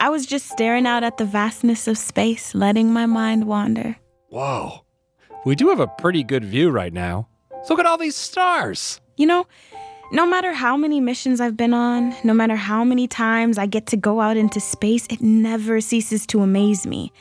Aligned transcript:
I 0.00 0.08
was 0.08 0.24
just 0.24 0.48
staring 0.48 0.86
out 0.86 1.04
at 1.04 1.18
the 1.18 1.26
vastness 1.26 1.86
of 1.86 1.98
space, 1.98 2.54
letting 2.54 2.90
my 2.90 3.04
mind 3.04 3.46
wander. 3.46 3.98
Whoa. 4.30 4.86
We 5.44 5.54
do 5.54 5.68
have 5.68 5.78
a 5.78 5.86
pretty 5.86 6.22
good 6.22 6.42
view 6.42 6.70
right 6.70 6.92
now. 6.92 7.28
Look 7.68 7.78
at 7.78 7.84
all 7.84 7.98
these 7.98 8.16
stars. 8.16 8.98
You 9.18 9.26
know, 9.26 9.46
no 10.10 10.24
matter 10.24 10.54
how 10.54 10.74
many 10.78 11.00
missions 11.00 11.38
I've 11.38 11.56
been 11.56 11.74
on, 11.74 12.14
no 12.24 12.32
matter 12.32 12.56
how 12.56 12.82
many 12.82 13.06
times 13.06 13.58
I 13.58 13.66
get 13.66 13.86
to 13.88 13.96
go 13.98 14.22
out 14.22 14.38
into 14.38 14.58
space, 14.58 15.06
it 15.10 15.20
never 15.20 15.82
ceases 15.82 16.26
to 16.28 16.40
amaze 16.40 16.86
me. 16.86 17.12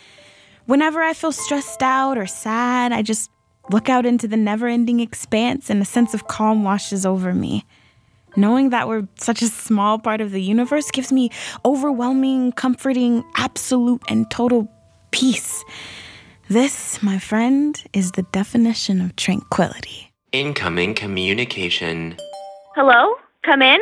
Whenever 0.66 1.04
I 1.04 1.14
feel 1.14 1.34
stressed 1.34 1.84
out 1.84 2.18
or 2.18 2.28
sad, 2.28 2.94
I 2.94 3.02
just 3.02 3.30
look 3.70 3.90
out 3.90 4.06
into 4.06 4.26
the 4.26 4.38
never 4.38 4.68
ending 4.68 5.02
expanse 5.02 5.70
and 5.70 5.82
a 5.82 5.86
sense 5.86 6.14
of 6.14 6.28
calm 6.28 6.64
washes 6.64 7.06
over 7.06 7.34
me. 7.34 7.66
Knowing 8.36 8.70
that 8.70 8.88
we're 8.88 9.08
such 9.16 9.42
a 9.42 9.48
small 9.48 10.00
part 10.00 10.22
of 10.22 10.32
the 10.32 10.42
universe 10.42 10.92
gives 10.92 11.12
me 11.12 11.30
overwhelming, 11.66 12.52
comforting, 12.52 13.24
absolute, 13.38 14.02
and 14.10 14.30
total 14.30 14.72
peace. 15.12 15.64
This, 16.48 17.02
my 17.04 17.20
friend, 17.20 17.82
is 17.94 18.12
the 18.14 18.24
definition 18.32 19.02
of 19.02 19.16
tranquility. 19.16 20.12
Incoming 20.32 20.94
communication. 20.96 22.18
Hello? 22.76 23.16
Come 23.44 23.62
in? 23.62 23.80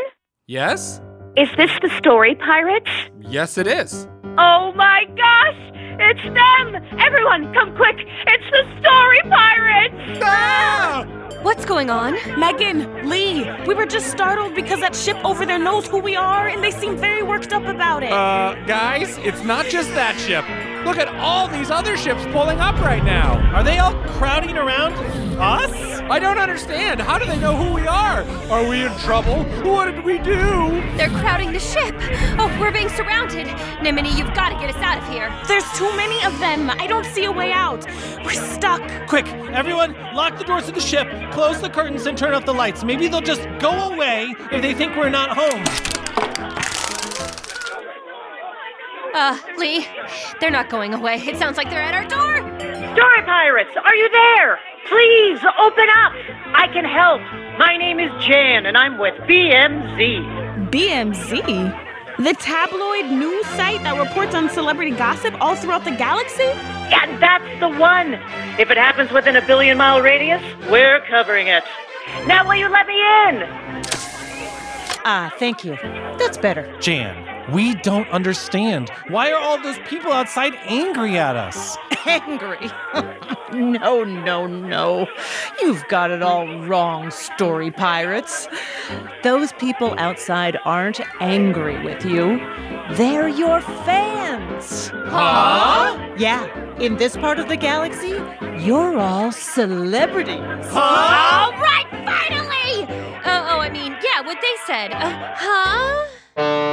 Yes? 0.47 1.01
Is 1.35 1.49
this 1.57 1.71
the 1.81 1.89
Story 1.97 2.35
Pirates? 2.35 2.89
Yes, 3.21 3.57
it 3.57 3.67
is. 3.67 4.07
Oh 4.37 4.71
my 4.75 5.05
gosh! 5.15 5.73
It's 5.99 6.23
them! 6.23 6.99
Everyone, 6.99 7.53
come 7.53 7.75
quick! 7.75 7.97
It's 7.97 8.51
the 8.51 8.81
Story 8.81 9.21
Pirates! 9.23 10.19
Ah! 10.23 11.26
What's 11.47 11.63
going 11.63 11.89
on? 11.89 12.15
Megan, 12.37 13.07
Lee, 13.07 13.49
we 13.65 13.73
were 13.73 13.85
just 13.85 14.07
startled 14.11 14.53
because 14.53 14.81
that 14.81 14.93
ship 14.93 15.15
over 15.23 15.45
there 15.45 15.57
knows 15.57 15.87
who 15.87 15.97
we 15.97 16.13
are 16.13 16.49
and 16.49 16.61
they 16.61 16.71
seem 16.71 16.97
very 16.97 17.23
worked 17.23 17.53
up 17.53 17.63
about 17.63 18.03
it. 18.03 18.11
Uh, 18.11 18.55
guys, 18.65 19.17
it's 19.19 19.41
not 19.45 19.65
just 19.67 19.87
that 19.91 20.19
ship. 20.19 20.43
Look 20.85 20.97
at 20.97 21.07
all 21.15 21.47
these 21.47 21.71
other 21.71 21.95
ships 21.95 22.21
pulling 22.33 22.59
up 22.59 22.75
right 22.81 23.01
now. 23.01 23.39
Are 23.55 23.63
they 23.63 23.79
all 23.79 23.93
crowding 24.17 24.57
around 24.57 24.91
us? 25.39 25.71
I 26.09 26.19
don't 26.19 26.37
understand. 26.37 27.01
How 27.01 27.17
do 27.17 27.25
they 27.25 27.37
know 27.37 27.55
who 27.55 27.73
we 27.73 27.85
are? 27.85 28.23
Are 28.49 28.67
we 28.67 28.85
in 28.85 28.97
trouble? 28.99 29.43
What 29.69 29.85
did 29.85 30.05
we 30.05 30.17
do? 30.19 30.81
They're 30.95 31.09
crowding 31.09 31.51
the 31.51 31.59
ship. 31.59 31.93
Oh, 32.39 32.55
we're 32.61 32.71
being 32.71 32.87
surrounded. 32.87 33.47
Nimini, 33.81 34.15
you've 34.17 34.33
got 34.33 34.49
to 34.49 34.55
get 34.55 34.73
us 34.73 34.81
out 34.81 35.03
of 35.03 35.09
here. 35.09 35.29
There's 35.47 35.69
too 35.77 35.93
many 35.97 36.23
of 36.23 36.39
them. 36.39 36.69
I 36.69 36.87
don't 36.87 37.05
see 37.05 37.25
a 37.25 37.31
way 37.31 37.51
out. 37.51 37.85
We're 38.23 38.31
stuck. 38.31 38.81
Quick, 39.07 39.27
everyone, 39.51 39.93
lock 40.13 40.37
the 40.37 40.45
doors 40.45 40.69
of 40.69 40.75
the 40.75 40.81
ship, 40.81 41.09
close 41.31 41.59
the 41.59 41.69
curtains, 41.69 42.05
and 42.05 42.17
turn 42.17 42.33
off 42.33 42.45
the 42.45 42.53
lights. 42.53 42.85
Maybe 42.85 43.09
they'll 43.09 43.19
just 43.19 43.43
go 43.59 43.91
away 43.91 44.33
if 44.51 44.61
they 44.61 44.73
think 44.73 44.95
we're 44.95 45.09
not 45.09 45.35
home. 45.37 45.63
Uh, 49.13 49.37
Lee, 49.57 49.85
they're 50.39 50.51
not 50.51 50.69
going 50.69 50.93
away. 50.93 51.15
It 51.15 51.37
sounds 51.37 51.57
like 51.57 51.69
they're 51.69 51.81
at 51.81 51.95
our 51.95 52.05
door. 52.07 52.37
Story 52.95 53.21
Pirates, 53.23 53.71
are 53.83 53.95
you 53.95 54.09
there? 54.09 54.59
Please, 55.37 55.51
open 55.59 55.87
up! 55.89 56.13
I 56.55 56.67
can 56.73 56.85
help. 56.85 57.21
My 57.59 57.77
name 57.77 57.99
is 57.99 58.09
Jan, 58.25 58.65
and 58.65 58.75
I'm 58.75 58.97
with 58.97 59.13
BMZ. 59.27 60.71
BMZ? 60.71 61.83
The 62.17 62.33
tabloid 62.33 63.05
news 63.05 63.45
site 63.47 63.83
that 63.83 63.99
reports 63.99 64.33
on 64.33 64.49
celebrity 64.49 64.91
gossip 64.91 65.35
all 65.39 65.55
throughout 65.55 65.83
the 65.83 65.91
galaxy? 65.91 66.43
And 66.43 67.21
that's 67.21 67.59
the 67.59 67.69
one! 67.69 68.13
If 68.57 68.71
it 68.71 68.77
happens 68.77 69.11
within 69.11 69.35
a 69.35 69.45
billion 69.45 69.77
mile 69.77 70.01
radius, 70.01 70.41
we're 70.71 71.01
covering 71.07 71.47
it. 71.47 71.63
Now, 72.25 72.47
will 72.47 72.55
you 72.55 72.69
let 72.69 72.87
me 72.87 72.95
in? 72.95 73.43
Ah, 75.05 75.31
thank 75.37 75.63
you. 75.63 75.77
That's 76.17 76.37
better. 76.37 76.75
Jan, 76.79 77.53
we 77.53 77.75
don't 77.75 78.09
understand. 78.09 78.89
Why 79.09 79.31
are 79.31 79.39
all 79.39 79.61
those 79.61 79.77
people 79.87 80.11
outside 80.11 80.55
angry 80.65 81.19
at 81.19 81.35
us? 81.35 81.77
Angry. 82.07 82.71
no, 83.57 84.03
no, 84.03 84.47
no. 84.47 85.07
You've 85.61 85.87
got 85.87 86.11
it 86.11 86.21
all 86.21 86.47
wrong, 86.59 87.11
story 87.11 87.71
pirates. 87.71 88.47
Those 89.23 89.53
people 89.53 89.95
outside 89.97 90.57
aren't 90.65 91.01
angry 91.19 91.83
with 91.83 92.05
you. 92.05 92.37
They're 92.91 93.27
your 93.27 93.61
fans. 93.61 94.89
Huh? 94.89 96.13
Yeah, 96.17 96.45
in 96.79 96.97
this 96.97 97.17
part 97.17 97.39
of 97.39 97.49
the 97.49 97.57
galaxy, 97.57 98.21
you're 98.63 98.97
all 98.97 99.31
celebrities. 99.31 100.65
Huh? 100.69 101.51
All 101.51 101.59
right, 101.59 101.87
finally! 102.05 102.85
Oh, 103.25 103.47
oh, 103.49 103.59
I 103.59 103.69
mean, 103.69 103.95
yeah, 104.03 104.21
what 104.21 104.37
they 104.41 104.55
said. 104.65 104.93
Uh, 104.93 105.33
huh? 105.35 106.66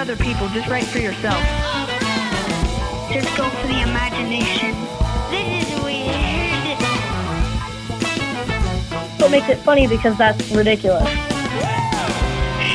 Other 0.00 0.16
people, 0.16 0.48
just 0.48 0.66
write 0.66 0.86
for 0.86 0.98
yourself. 0.98 1.38
Just 3.12 3.36
go 3.36 3.50
for 3.50 3.66
the 3.66 3.82
imagination. 3.82 4.74
This 5.30 5.68
is 5.68 5.84
weird. 5.84 6.78
What 9.20 9.30
makes 9.30 9.50
it 9.50 9.58
funny 9.58 9.86
because 9.86 10.16
that's 10.16 10.50
ridiculous. 10.52 11.06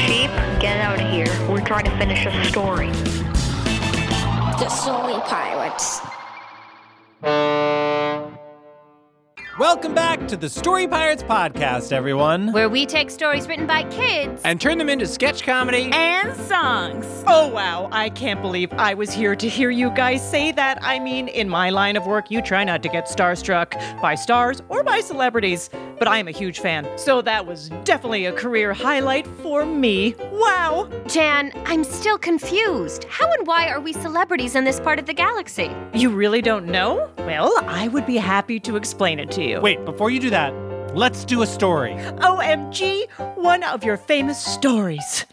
Sheep, 0.05 0.29
get 0.61 0.79
out 0.81 1.01
of 1.01 1.09
here. 1.09 1.25
We're 1.49 1.65
trying 1.65 1.85
to 1.85 1.97
finish 1.97 2.27
a 2.27 2.45
story. 2.45 2.91
The 4.59 4.69
Story 4.69 5.19
Pirates. 5.21 6.14
Welcome 9.65 9.95
back 9.95 10.27
to 10.27 10.37
the 10.37 10.47
Story 10.47 10.87
Pirates 10.87 11.23
podcast, 11.23 11.91
everyone. 11.91 12.51
Where 12.51 12.69
we 12.69 12.85
take 12.85 13.09
stories 13.09 13.47
written 13.47 13.65
by 13.65 13.81
kids. 13.89 14.39
And 14.45 14.61
turn 14.61 14.77
them 14.77 14.89
into 14.89 15.07
sketch 15.07 15.41
comedy. 15.41 15.89
And 15.91 16.35
songs. 16.41 17.07
Oh, 17.25 17.47
wow. 17.47 17.89
I 17.91 18.11
can't 18.11 18.43
believe 18.43 18.71
I 18.73 18.93
was 18.93 19.11
here 19.11 19.35
to 19.35 19.49
hear 19.49 19.71
you 19.71 19.89
guys 19.89 20.21
say 20.29 20.51
that. 20.51 20.77
I 20.83 20.99
mean, 20.99 21.29
in 21.29 21.49
my 21.49 21.71
line 21.71 21.97
of 21.97 22.05
work, 22.05 22.29
you 22.29 22.43
try 22.43 22.63
not 22.63 22.83
to 22.83 22.89
get 22.89 23.07
starstruck 23.07 23.73
by 23.99 24.13
stars 24.13 24.61
or 24.69 24.83
by 24.83 24.99
celebrities, 24.99 25.71
but 25.97 26.07
I 26.07 26.17
am 26.17 26.27
a 26.27 26.31
huge 26.31 26.59
fan. 26.59 26.87
So 26.97 27.21
that 27.21 27.45
was 27.45 27.69
definitely 27.83 28.25
a 28.25 28.33
career 28.33 28.73
highlight 28.73 29.27
for 29.27 29.65
me. 29.65 30.15
Wow. 30.31 30.89
Jan, 31.07 31.51
I'm 31.65 31.83
still 31.83 32.17
confused. 32.17 33.05
How 33.05 33.31
and 33.31 33.47
why 33.47 33.69
are 33.69 33.79
we 33.79 33.93
celebrities 33.93 34.55
in 34.55 34.63
this 34.63 34.79
part 34.79 34.99
of 34.99 35.05
the 35.05 35.13
galaxy? 35.13 35.71
You 35.93 36.09
really 36.09 36.41
don't 36.41 36.65
know? 36.65 37.09
Well, 37.19 37.53
I 37.65 37.87
would 37.89 38.05
be 38.05 38.17
happy 38.17 38.59
to 38.61 38.75
explain 38.75 39.19
it 39.19 39.31
to 39.31 39.43
you. 39.43 39.61
Wait, 39.61 39.83
before 39.85 40.09
you 40.09 40.19
do 40.19 40.29
that, 40.29 40.53
let's 40.95 41.25
do 41.25 41.41
a 41.41 41.47
story. 41.47 41.93
OMG, 41.93 43.09
one 43.35 43.63
of 43.63 43.83
your 43.83 43.97
famous 43.97 44.43
stories. 44.43 45.25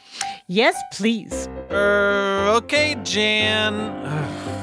Yes, 0.47 0.81
please. 0.93 1.49
Er, 1.71 2.53
okay, 2.57 2.97
Jan. 3.03 4.59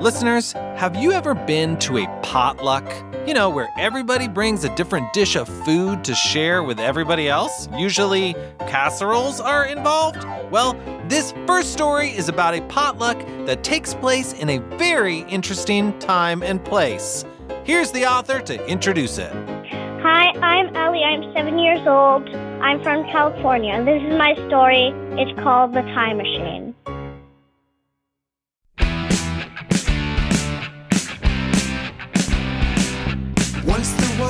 Listeners, 0.00 0.52
have 0.52 0.94
you 0.94 1.10
ever 1.12 1.34
been 1.34 1.78
to 1.78 1.96
a 1.96 2.20
potluck? 2.22 2.84
You 3.26 3.32
know, 3.32 3.48
where 3.48 3.70
everybody 3.78 4.28
brings 4.28 4.62
a 4.62 4.74
different 4.76 5.10
dish 5.14 5.36
of 5.36 5.48
food 5.64 6.04
to 6.04 6.14
share 6.14 6.62
with 6.62 6.78
everybody 6.78 7.30
else? 7.30 7.66
Usually, 7.78 8.34
casseroles 8.68 9.40
are 9.40 9.64
involved? 9.64 10.22
Well, 10.50 10.78
this 11.08 11.32
first 11.46 11.72
story 11.72 12.10
is 12.10 12.28
about 12.28 12.54
a 12.54 12.60
potluck 12.68 13.18
that 13.46 13.64
takes 13.64 13.94
place 13.94 14.34
in 14.34 14.50
a 14.50 14.58
very 14.76 15.20
interesting 15.20 15.98
time 15.98 16.42
and 16.42 16.62
place. 16.62 17.24
Here's 17.64 17.90
the 17.90 18.04
author 18.04 18.40
to 18.40 18.66
introduce 18.66 19.16
it. 19.16 19.32
Hi, 20.02 20.26
I'm 20.42 20.76
Ellie. 20.76 21.02
I'm 21.02 21.32
seven 21.32 21.58
years 21.58 21.84
old. 21.86 22.28
I'm 22.60 22.82
from 22.82 23.02
California, 23.04 23.82
this 23.82 24.02
is 24.02 24.18
my 24.18 24.34
story. 24.46 24.92
It's 25.18 25.40
called 25.40 25.72
The 25.72 25.82
Time 25.82 26.18
Machine. 26.18 26.75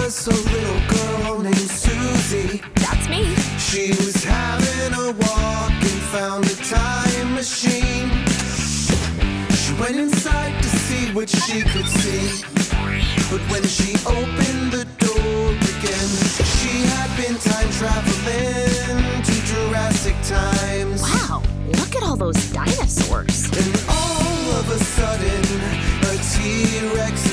was 0.07 0.29
a 0.29 0.31
little 0.31 0.81
girl 0.87 1.41
named 1.41 1.57
Susie. 1.57 2.63
That's 2.77 3.09
me. 3.09 3.35
She 3.59 3.89
was 3.89 4.23
having 4.23 4.95
a 4.95 5.11
walk 5.11 5.73
and 5.73 6.01
found 6.15 6.45
a 6.45 6.55
time 6.63 7.35
machine. 7.35 8.09
She 9.51 9.73
went 9.81 9.97
inside 9.97 10.63
to 10.63 10.69
see 10.69 11.13
what 11.13 11.29
she 11.29 11.63
could 11.63 11.89
see. 11.89 12.45
But 13.33 13.41
when 13.51 13.65
she 13.65 13.97
opened 14.07 14.71
the 14.71 14.87
door 15.03 15.51
again, 15.75 16.11
she 16.55 16.87
had 16.95 17.11
been 17.19 17.37
time 17.51 17.71
traveling 17.73 19.23
to 19.25 19.35
Jurassic 19.51 20.15
times. 20.23 21.03
Wow, 21.03 21.43
look 21.81 21.97
at 21.97 22.05
all 22.05 22.17
those 22.17 22.41
dinosaurs. 22.53 23.47
And 23.59 23.75
all 23.89 24.53
of 24.61 24.71
a 24.71 24.79
sudden, 24.79 25.47
a 26.03 26.15
T 26.31 26.95
Rex 26.95 27.26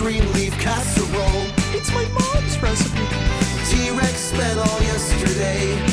green 0.00 0.32
leaf 0.32 0.58
casserole. 0.58 1.44
It's 1.76 1.92
my 1.92 2.04
mom's 2.08 2.56
recipe. 2.62 3.06
T-Rex 3.68 4.14
spent 4.16 4.58
all 4.58 4.80
yesterday 4.80 5.89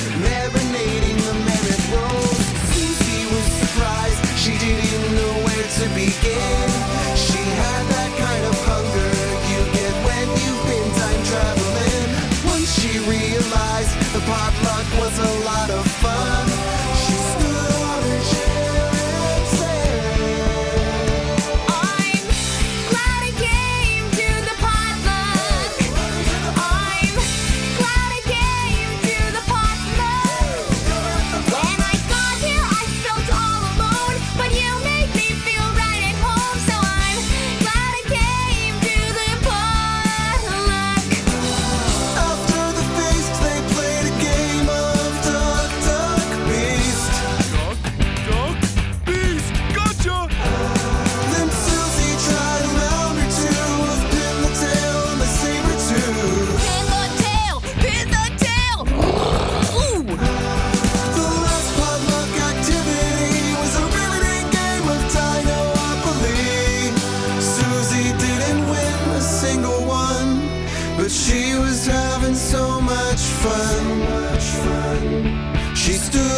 stood 75.98 76.37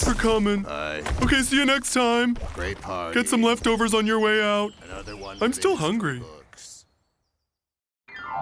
Thanks. 0.00 0.16
for 0.18 0.20
coming. 0.20 0.66
Okay, 0.66 1.42
see 1.42 1.56
you 1.56 1.64
next 1.64 1.92
time. 1.92 2.36
Great 2.54 2.80
party. 2.80 3.14
Get 3.18 3.28
some 3.28 3.42
leftovers 3.42 3.94
on 3.94 4.06
your 4.06 4.20
way 4.20 4.42
out. 4.42 4.72
Another 4.90 5.16
one 5.16 5.38
I'm 5.40 5.52
still 5.52 5.76
hungry. 5.76 6.22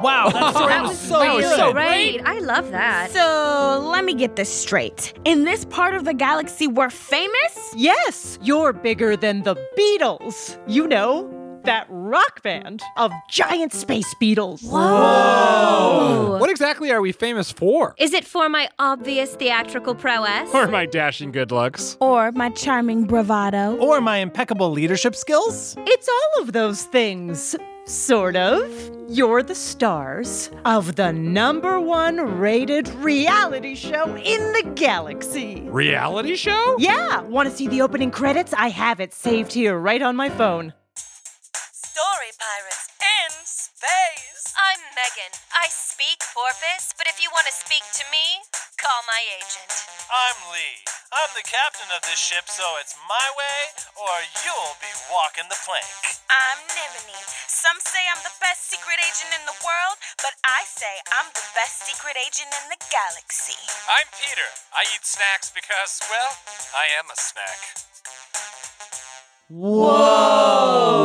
Wow, 0.02 0.30
that 0.30 0.54
story 0.54 0.68
That 0.72 0.82
was 0.82 0.90
was 0.92 0.98
so 1.00 1.18
so 1.20 1.40
good. 1.40 1.56
good. 1.58 1.72
Great. 1.74 2.20
I 2.24 2.38
love 2.38 2.70
that. 2.70 3.10
So 3.10 3.88
let 3.92 4.04
me 4.06 4.14
get 4.14 4.36
this 4.36 4.48
straight. 4.48 5.12
In 5.26 5.44
this 5.44 5.66
part 5.66 5.94
of 5.94 6.04
the 6.06 6.14
galaxy, 6.14 6.66
we're 6.66 6.88
famous? 6.90 7.74
Yes, 7.76 8.38
you're 8.42 8.72
bigger 8.72 9.16
than 9.16 9.42
the 9.42 9.54
Beatles. 9.78 10.58
You 10.66 10.88
know, 10.88 11.28
that 11.64 11.86
rock 11.88 12.42
band 12.42 12.82
of 12.96 13.12
giant 13.28 13.72
space 13.72 14.14
beetles. 14.14 14.62
Whoa. 14.62 16.36
What 16.38 16.50
exactly 16.50 16.90
are 16.90 17.00
we 17.00 17.12
famous 17.12 17.52
for? 17.52 17.94
Is 17.98 18.12
it 18.12 18.24
for 18.24 18.48
my 18.48 18.68
obvious 18.78 19.34
theatrical 19.34 19.94
prowess? 19.94 20.52
Or 20.54 20.66
my 20.68 20.86
dashing 20.86 21.32
good 21.32 21.50
looks? 21.52 21.96
Or 22.00 22.32
my 22.32 22.50
charming 22.50 23.04
bravado? 23.04 23.76
Or 23.78 24.00
my 24.00 24.18
impeccable 24.18 24.70
leadership 24.70 25.14
skills? 25.14 25.76
It's 25.80 26.08
all 26.08 26.42
of 26.42 26.52
those 26.52 26.84
things. 26.84 27.56
Sort 27.84 28.36
of. 28.36 28.90
You're 29.08 29.42
the 29.42 29.56
stars 29.56 30.50
of 30.64 30.94
the 30.94 31.12
number 31.12 31.80
one 31.80 32.38
rated 32.38 32.88
reality 32.94 33.74
show 33.74 34.16
in 34.16 34.52
the 34.52 34.72
galaxy. 34.76 35.62
Reality 35.68 36.36
show? 36.36 36.76
Yeah, 36.78 37.20
want 37.22 37.50
to 37.50 37.54
see 37.54 37.66
the 37.66 37.82
opening 37.82 38.10
credits? 38.12 38.54
I 38.54 38.68
have 38.68 39.00
it 39.00 39.12
saved 39.12 39.52
here 39.52 39.76
right 39.76 40.00
on 40.00 40.14
my 40.14 40.30
phone. 40.30 40.72
Story 41.92 42.32
pirates 42.40 42.88
in 43.04 43.32
space. 43.44 44.44
I'm 44.56 44.80
Megan. 44.96 45.28
I 45.52 45.68
speak 45.68 46.24
porpoise, 46.32 46.96
but 46.96 47.04
if 47.04 47.20
you 47.20 47.28
want 47.36 47.44
to 47.44 47.52
speak 47.52 47.84
to 48.00 48.04
me, 48.08 48.40
call 48.80 49.04
my 49.04 49.20
agent. 49.36 49.68
I'm 50.08 50.56
Lee. 50.56 50.80
I'm 51.12 51.28
the 51.36 51.44
captain 51.44 51.92
of 51.92 52.00
this 52.08 52.16
ship, 52.16 52.48
so 52.48 52.64
it's 52.80 52.96
my 53.04 53.28
way 53.36 53.60
or 54.00 54.24
you'll 54.40 54.72
be 54.80 54.88
walking 55.12 55.44
the 55.52 55.60
plank. 55.68 56.16
I'm 56.32 56.64
Nimini. 56.72 57.20
Some 57.44 57.76
say 57.84 58.00
I'm 58.08 58.24
the 58.24 58.40
best 58.40 58.72
secret 58.72 58.96
agent 58.96 59.36
in 59.36 59.44
the 59.44 59.58
world, 59.60 60.00
but 60.24 60.32
I 60.48 60.64
say 60.64 60.96
I'm 61.12 61.28
the 61.36 61.44
best 61.52 61.84
secret 61.84 62.16
agent 62.16 62.56
in 62.56 62.72
the 62.72 62.80
galaxy. 62.88 63.60
I'm 63.84 64.08
Peter. 64.16 64.48
I 64.72 64.88
eat 64.96 65.04
snacks 65.04 65.52
because, 65.52 66.00
well, 66.08 66.40
I 66.72 66.88
am 66.96 67.12
a 67.12 67.18
snack. 67.20 67.60
Whoa! 69.52 71.01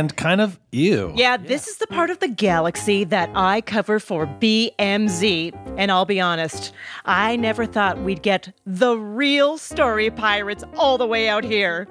And 0.00 0.16
kind 0.16 0.40
of 0.40 0.58
ew. 0.72 1.12
Yeah, 1.14 1.36
this 1.36 1.68
is 1.68 1.76
the 1.76 1.86
part 1.86 2.08
of 2.08 2.20
the 2.20 2.28
galaxy 2.28 3.04
that 3.04 3.28
I 3.34 3.60
cover 3.60 4.00
for 4.00 4.26
BMZ. 4.26 5.74
And 5.76 5.92
I'll 5.92 6.06
be 6.06 6.18
honest, 6.18 6.72
I 7.04 7.36
never 7.36 7.66
thought 7.66 7.98
we'd 7.98 8.22
get 8.22 8.50
the 8.64 8.96
real 8.96 9.58
story 9.58 10.10
pirates 10.10 10.64
all 10.74 10.96
the 10.96 11.06
way 11.06 11.28
out 11.28 11.44
here. 11.44 11.86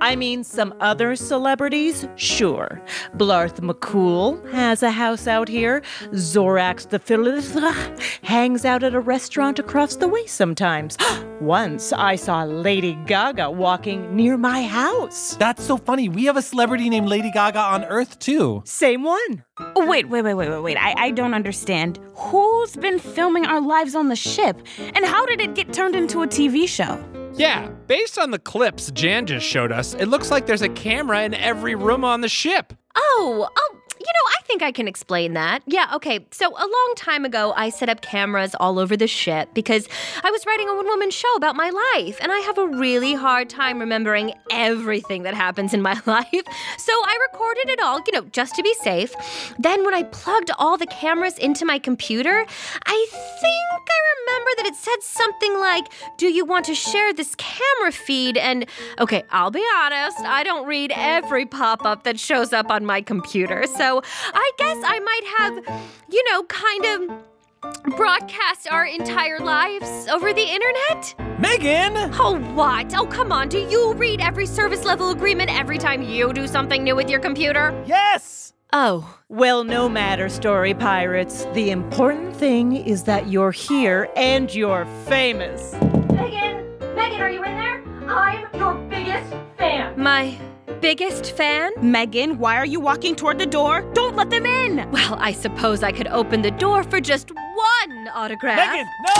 I 0.00 0.14
mean, 0.14 0.44
some 0.44 0.72
other 0.78 1.16
celebrities, 1.16 2.06
sure. 2.14 2.80
Blarth 3.16 3.58
McCool 3.58 4.48
has 4.52 4.84
a 4.84 4.92
house 4.92 5.26
out 5.26 5.48
here. 5.48 5.82
Zorax 6.12 6.88
the 6.88 7.00
Philistine 7.00 7.96
hangs 8.22 8.64
out 8.64 8.84
at 8.84 8.94
a 8.94 9.00
restaurant 9.00 9.58
across 9.58 9.96
the 9.96 10.06
way 10.06 10.26
sometimes. 10.26 10.96
Once 11.40 11.92
I 11.92 12.16
saw 12.16 12.42
Lady 12.42 12.98
Gaga 13.06 13.48
walking 13.50 14.14
near 14.14 14.36
my 14.36 14.64
house. 14.64 15.36
That's 15.36 15.64
so 15.64 15.76
funny. 15.76 16.08
We 16.08 16.24
have 16.24 16.36
a 16.36 16.42
celebrity 16.42 16.90
named 16.90 17.08
Lady 17.08 17.30
Gaga 17.30 17.47
on 17.56 17.84
Earth, 17.84 18.18
too. 18.18 18.62
Same 18.64 19.02
one. 19.02 19.44
Oh, 19.58 19.86
wait, 19.86 20.08
wait, 20.08 20.22
wait, 20.22 20.34
wait, 20.34 20.48
wait, 20.48 20.60
wait. 20.60 20.76
I, 20.76 20.94
I 20.96 21.10
don't 21.10 21.34
understand. 21.34 21.98
Who's 22.14 22.76
been 22.76 22.98
filming 22.98 23.46
our 23.46 23.60
lives 23.60 23.94
on 23.94 24.08
the 24.08 24.16
ship? 24.16 24.60
And 24.94 25.04
how 25.04 25.26
did 25.26 25.40
it 25.40 25.54
get 25.54 25.72
turned 25.72 25.94
into 25.94 26.22
a 26.22 26.26
TV 26.26 26.68
show? 26.68 27.02
Yeah, 27.34 27.68
based 27.86 28.18
on 28.18 28.30
the 28.32 28.38
clips 28.38 28.90
Jan 28.90 29.26
just 29.26 29.46
showed 29.46 29.70
us, 29.70 29.94
it 29.94 30.06
looks 30.06 30.30
like 30.30 30.46
there's 30.46 30.62
a 30.62 30.68
camera 30.68 31.22
in 31.22 31.34
every 31.34 31.74
room 31.74 32.04
on 32.04 32.20
the 32.20 32.28
ship. 32.28 32.72
Oh, 32.96 33.48
oh, 33.56 33.74
you 33.74 33.77
know, 34.12 34.30
I 34.38 34.42
think 34.46 34.62
I 34.62 34.72
can 34.72 34.88
explain 34.88 35.34
that. 35.34 35.62
Yeah, 35.66 35.90
okay. 35.94 36.26
So, 36.30 36.48
a 36.48 36.66
long 36.66 36.92
time 36.96 37.24
ago, 37.24 37.52
I 37.56 37.68
set 37.70 37.88
up 37.88 38.00
cameras 38.00 38.54
all 38.58 38.78
over 38.78 38.96
the 38.96 39.06
ship 39.06 39.50
because 39.54 39.88
I 40.22 40.30
was 40.30 40.44
writing 40.46 40.68
a 40.68 40.74
one 40.74 40.86
woman 40.86 41.10
show 41.10 41.32
about 41.36 41.56
my 41.56 41.70
life, 41.70 42.18
and 42.20 42.32
I 42.32 42.38
have 42.40 42.58
a 42.58 42.66
really 42.66 43.14
hard 43.14 43.48
time 43.48 43.78
remembering 43.78 44.32
everything 44.50 45.22
that 45.24 45.34
happens 45.34 45.74
in 45.74 45.82
my 45.82 46.00
life. 46.06 46.44
So, 46.78 46.92
I 46.92 47.28
recorded 47.32 47.68
it 47.68 47.80
all, 47.80 48.00
you 48.06 48.12
know, 48.12 48.22
just 48.32 48.54
to 48.56 48.62
be 48.62 48.74
safe. 48.74 49.14
Then, 49.58 49.84
when 49.84 49.94
I 49.94 50.04
plugged 50.04 50.50
all 50.58 50.76
the 50.76 50.86
cameras 50.86 51.38
into 51.38 51.64
my 51.64 51.78
computer, 51.78 52.44
I 52.86 53.06
think 53.40 53.88
I 53.90 54.00
remember 54.20 54.50
that 54.58 54.66
it 54.66 54.74
said 54.74 55.02
something 55.02 55.58
like, 55.58 55.86
Do 56.16 56.28
you 56.28 56.44
want 56.44 56.64
to 56.66 56.74
share 56.74 57.12
this 57.12 57.34
camera 57.36 57.92
feed? 57.92 58.36
And, 58.36 58.66
okay, 58.98 59.24
I'll 59.30 59.50
be 59.50 59.64
honest, 59.76 60.18
I 60.20 60.42
don't 60.44 60.66
read 60.66 60.92
every 60.94 61.46
pop 61.46 61.84
up 61.84 62.04
that 62.04 62.18
shows 62.18 62.52
up 62.52 62.70
on 62.70 62.84
my 62.84 63.00
computer. 63.00 63.64
So 63.76 63.97
I 64.34 64.50
guess 64.58 64.78
I 64.84 64.98
might 65.00 65.24
have, 65.38 65.82
you 66.10 66.24
know, 66.30 66.42
kind 66.44 66.84
of 66.84 67.96
broadcast 67.96 68.68
our 68.70 68.86
entire 68.86 69.40
lives 69.40 70.08
over 70.08 70.32
the 70.32 70.42
internet? 70.42 71.14
Megan! 71.38 71.92
Oh, 72.14 72.38
what? 72.54 72.94
Oh, 72.96 73.06
come 73.06 73.32
on. 73.32 73.48
Do 73.48 73.58
you 73.58 73.94
read 73.94 74.20
every 74.20 74.46
service 74.46 74.84
level 74.84 75.10
agreement 75.10 75.50
every 75.56 75.78
time 75.78 76.02
you 76.02 76.32
do 76.32 76.46
something 76.46 76.84
new 76.84 76.94
with 76.94 77.10
your 77.10 77.20
computer? 77.20 77.72
Yes! 77.86 78.52
Oh. 78.72 79.18
Well, 79.28 79.64
no 79.64 79.88
matter, 79.88 80.28
story 80.28 80.74
pirates. 80.74 81.46
The 81.54 81.70
important 81.70 82.36
thing 82.36 82.76
is 82.76 83.04
that 83.04 83.28
you're 83.28 83.50
here 83.50 84.08
and 84.14 84.54
you're 84.54 84.86
famous. 85.06 85.72
Megan! 86.12 86.78
Megan, 86.94 87.20
are 87.20 87.30
you 87.30 87.42
in 87.44 87.54
there? 87.56 87.82
I'm 88.08 88.46
your 88.54 88.74
biggest 88.88 89.34
fan. 89.56 89.98
My 90.00 90.38
biggest 90.80 91.32
fan? 91.36 91.72
Megan, 91.80 92.38
why 92.38 92.56
are 92.56 92.66
you 92.66 92.80
walking 92.80 93.14
toward 93.14 93.38
the 93.38 93.46
door? 93.46 93.82
Don't 93.94 94.16
let 94.16 94.30
them 94.30 94.46
in! 94.46 94.90
Well, 94.90 95.16
I 95.18 95.32
suppose 95.32 95.82
I 95.82 95.92
could 95.92 96.08
open 96.08 96.42
the 96.42 96.50
door 96.50 96.82
for 96.82 97.00
just 97.00 97.30
one 97.30 98.08
autograph. 98.14 98.56
Megan, 98.56 98.86
no! 99.06 99.14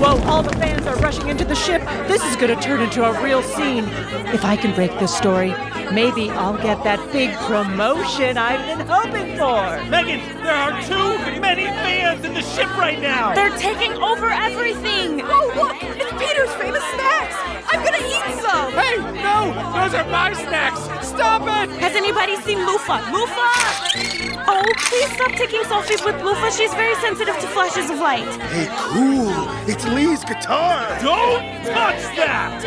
Whoa, 0.00 0.30
all 0.30 0.42
the 0.42 0.56
fans 0.56 0.86
are 0.86 0.96
rushing 0.96 1.28
into 1.28 1.44
the 1.44 1.54
ship. 1.54 1.82
This 2.08 2.22
is 2.24 2.36
gonna 2.36 2.60
turn 2.60 2.80
into 2.80 3.04
a 3.04 3.22
real 3.22 3.42
scene. 3.42 3.84
If 4.32 4.44
I 4.44 4.56
can 4.56 4.74
break 4.74 4.90
this 4.98 5.14
story, 5.14 5.50
maybe 5.92 6.30
I'll 6.30 6.56
get 6.56 6.82
that 6.84 7.00
big 7.12 7.34
promotion 7.40 8.38
I've 8.38 8.64
been 8.66 8.86
hoping 8.86 9.36
for. 9.36 9.90
Megan, 9.90 10.20
there 10.42 10.54
are 10.54 10.82
too 10.82 11.40
many 11.40 11.64
fans 11.64 12.24
in 12.24 12.34
the 12.34 12.42
ship 12.42 12.68
right 12.76 13.00
now! 13.00 13.34
They're 13.34 13.56
taking 13.58 13.92
over 14.02 14.28
everything! 14.28 15.20
Oh, 15.22 15.52
look! 15.54 15.76
It's 15.82 16.12
Peter's 16.12 16.54
famous 16.54 16.82
snacks! 16.94 17.59
I'm 17.72 17.84
gonna 17.84 17.98
eat 17.98 18.40
some! 18.42 18.72
Hey, 18.72 18.96
no! 19.22 19.54
Those 19.78 19.94
are 19.94 20.08
my 20.10 20.32
snacks! 20.32 20.80
Stop 21.06 21.42
it! 21.42 21.70
Has 21.78 21.94
anybody 21.94 22.36
seen 22.42 22.58
Lufa? 22.66 23.00
Lufa! 23.12 24.19
Oh, 24.52 24.64
please 24.78 25.12
stop 25.12 25.30
taking 25.38 25.60
selfies 25.60 26.04
with 26.04 26.20
Lufa. 26.24 26.50
She's 26.50 26.74
very 26.74 26.96
sensitive 26.96 27.38
to 27.38 27.46
flashes 27.46 27.88
of 27.88 28.00
light. 28.00 28.26
Hey, 28.50 28.66
cool! 28.90 29.30
It's 29.70 29.86
Lee's 29.86 30.24
guitar! 30.24 30.88
Don't 31.00 31.40
touch 31.62 32.02
that! 32.18 32.58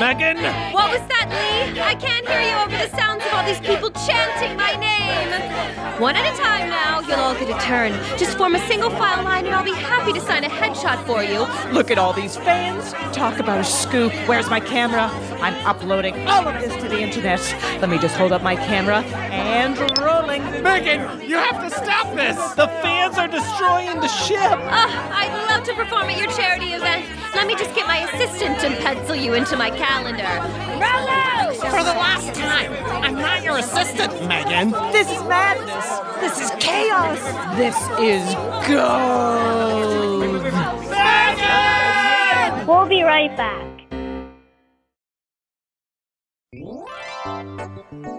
Megan! 0.00 0.38
What 0.74 0.90
was 0.90 1.06
that, 1.06 1.28
Lee? 1.30 1.80
I 1.80 1.94
can't 1.94 2.26
hear 2.26 2.40
you 2.40 2.56
over 2.56 2.76
the 2.76 2.90
sounds 2.96 3.24
of 3.24 3.32
all 3.32 3.46
these 3.46 3.60
people 3.60 3.90
chanting 4.08 4.56
my 4.56 4.74
name. 4.74 6.00
One 6.00 6.16
at 6.16 6.34
a 6.34 6.36
time 6.36 6.68
now, 6.68 7.00
you'll 7.00 7.20
all 7.20 7.34
get 7.34 7.48
a 7.48 7.60
turn. 7.64 7.92
Just 8.18 8.36
form 8.36 8.56
a 8.56 8.66
single 8.66 8.90
file 8.90 9.22
line 9.22 9.46
and 9.46 9.54
I'll 9.54 9.62
be 9.62 9.74
happy 9.74 10.12
to 10.14 10.20
sign 10.20 10.42
a 10.44 10.48
headshot 10.48 11.04
for 11.06 11.22
you. 11.22 11.46
Look 11.72 11.90
at 11.90 11.98
all 11.98 12.12
these 12.12 12.36
fans. 12.36 12.92
Talk 13.14 13.38
about 13.38 13.60
a 13.60 13.64
scoop. 13.64 14.12
Where's 14.26 14.48
my 14.48 14.60
camera? 14.60 15.10
I'm 15.40 15.54
uploading 15.66 16.26
all 16.26 16.48
of 16.48 16.60
this 16.60 16.74
to 16.82 16.88
the 16.88 16.98
internet. 16.98 17.40
Let 17.80 17.90
me 17.90 17.98
just 17.98 18.16
hold 18.16 18.32
up 18.32 18.42
my 18.42 18.56
camera 18.56 19.02
and 19.30 19.78
rolling. 19.98 20.42
Megan, 20.62 21.19
you 21.22 21.36
have 21.36 21.60
to 21.62 21.70
stop 21.70 22.14
this! 22.14 22.36
The 22.54 22.68
fans 22.82 23.18
are 23.18 23.28
destroying 23.28 24.00
the 24.00 24.08
ship! 24.08 24.38
Ah, 24.40 25.10
I'd 25.12 25.32
love 25.48 25.64
to 25.64 25.74
perform 25.74 26.10
at 26.10 26.18
your 26.18 26.30
charity 26.32 26.72
event. 26.72 27.06
Let 27.34 27.46
me 27.46 27.54
just 27.54 27.74
get 27.74 27.86
my 27.86 27.98
assistant 28.10 28.60
to 28.60 28.70
pencil 28.82 29.14
you 29.14 29.34
into 29.34 29.56
my 29.56 29.70
calendar. 29.70 30.40
Rollo! 30.80 31.54
For 31.70 31.84
the 31.84 31.94
last 31.94 32.34
time, 32.34 32.72
I'm 33.04 33.14
not 33.14 33.42
your 33.42 33.58
assistant, 33.58 34.12
Megan. 34.26 34.70
This 34.92 35.10
is 35.10 35.22
madness. 35.24 36.00
This 36.20 36.40
is 36.40 36.50
chaos. 36.58 37.20
This 37.56 37.76
is 37.98 38.34
gold. 38.68 40.42
Megan! 40.90 42.66
We'll 42.66 42.86
be 42.86 43.02
right 43.02 43.36
back. 43.36 43.79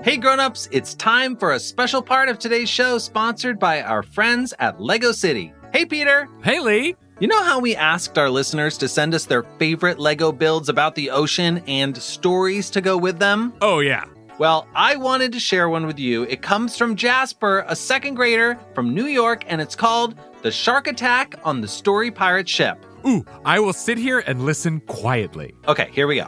Hey 0.04 0.18
grown-ups, 0.18 0.68
it's 0.72 0.96
time 0.96 1.36
for 1.36 1.52
a 1.52 1.60
special 1.60 2.02
part 2.02 2.28
of 2.28 2.40
today's 2.40 2.70
show 2.70 2.98
sponsored 2.98 3.60
by 3.60 3.84
our 3.84 4.02
friends 4.02 4.52
at 4.58 4.82
Lego 4.82 5.12
City. 5.12 5.54
Hey 5.74 5.86
Peter! 5.86 6.28
Hey 6.44 6.60
Lee! 6.60 6.96
You 7.20 7.28
know 7.28 7.44
how 7.44 7.60
we 7.60 7.76
asked 7.76 8.18
our 8.18 8.28
listeners 8.28 8.80
to 8.80 8.88
send 8.88 9.14
us 9.14 9.26
their 9.26 9.44
favorite 9.44 10.00
Lego 10.00 10.32
builds 10.32 10.70
about 10.70 10.96
the 10.96 11.12
ocean 11.12 11.62
and 11.68 11.96
stories 11.96 12.72
to 12.72 12.82
go 12.82 12.98
with 12.98 13.20
them? 13.20 13.54
Oh, 13.62 13.78
yeah. 13.82 14.06
Well, 14.40 14.68
I 14.74 14.96
wanted 14.96 15.34
to 15.34 15.40
share 15.40 15.70
one 15.70 15.86
with 15.86 16.00
you. 16.00 16.24
It 16.24 16.42
comes 16.42 16.76
from 16.76 16.96
Jasper, 16.96 17.64
a 17.68 17.76
second 17.76 18.16
grader 18.16 18.58
from 18.74 18.96
New 18.96 19.06
York, 19.06 19.44
and 19.48 19.62
it's 19.62 19.76
called 19.76 20.16
The 20.42 20.50
Shark 20.50 20.88
Attack 20.88 21.36
on 21.44 21.62
the 21.62 21.68
Story 21.68 22.10
Pirate 22.10 22.50
Ship. 22.50 22.84
Ooh, 23.06 23.24
I 23.46 23.60
will 23.60 23.74
sit 23.74 24.00
here 24.00 24.24
and 24.26 24.46
listen 24.48 24.80
quietly. 24.88 25.54
Okay, 25.68 25.92
here 25.94 26.08
we 26.08 26.16
go. 26.16 26.28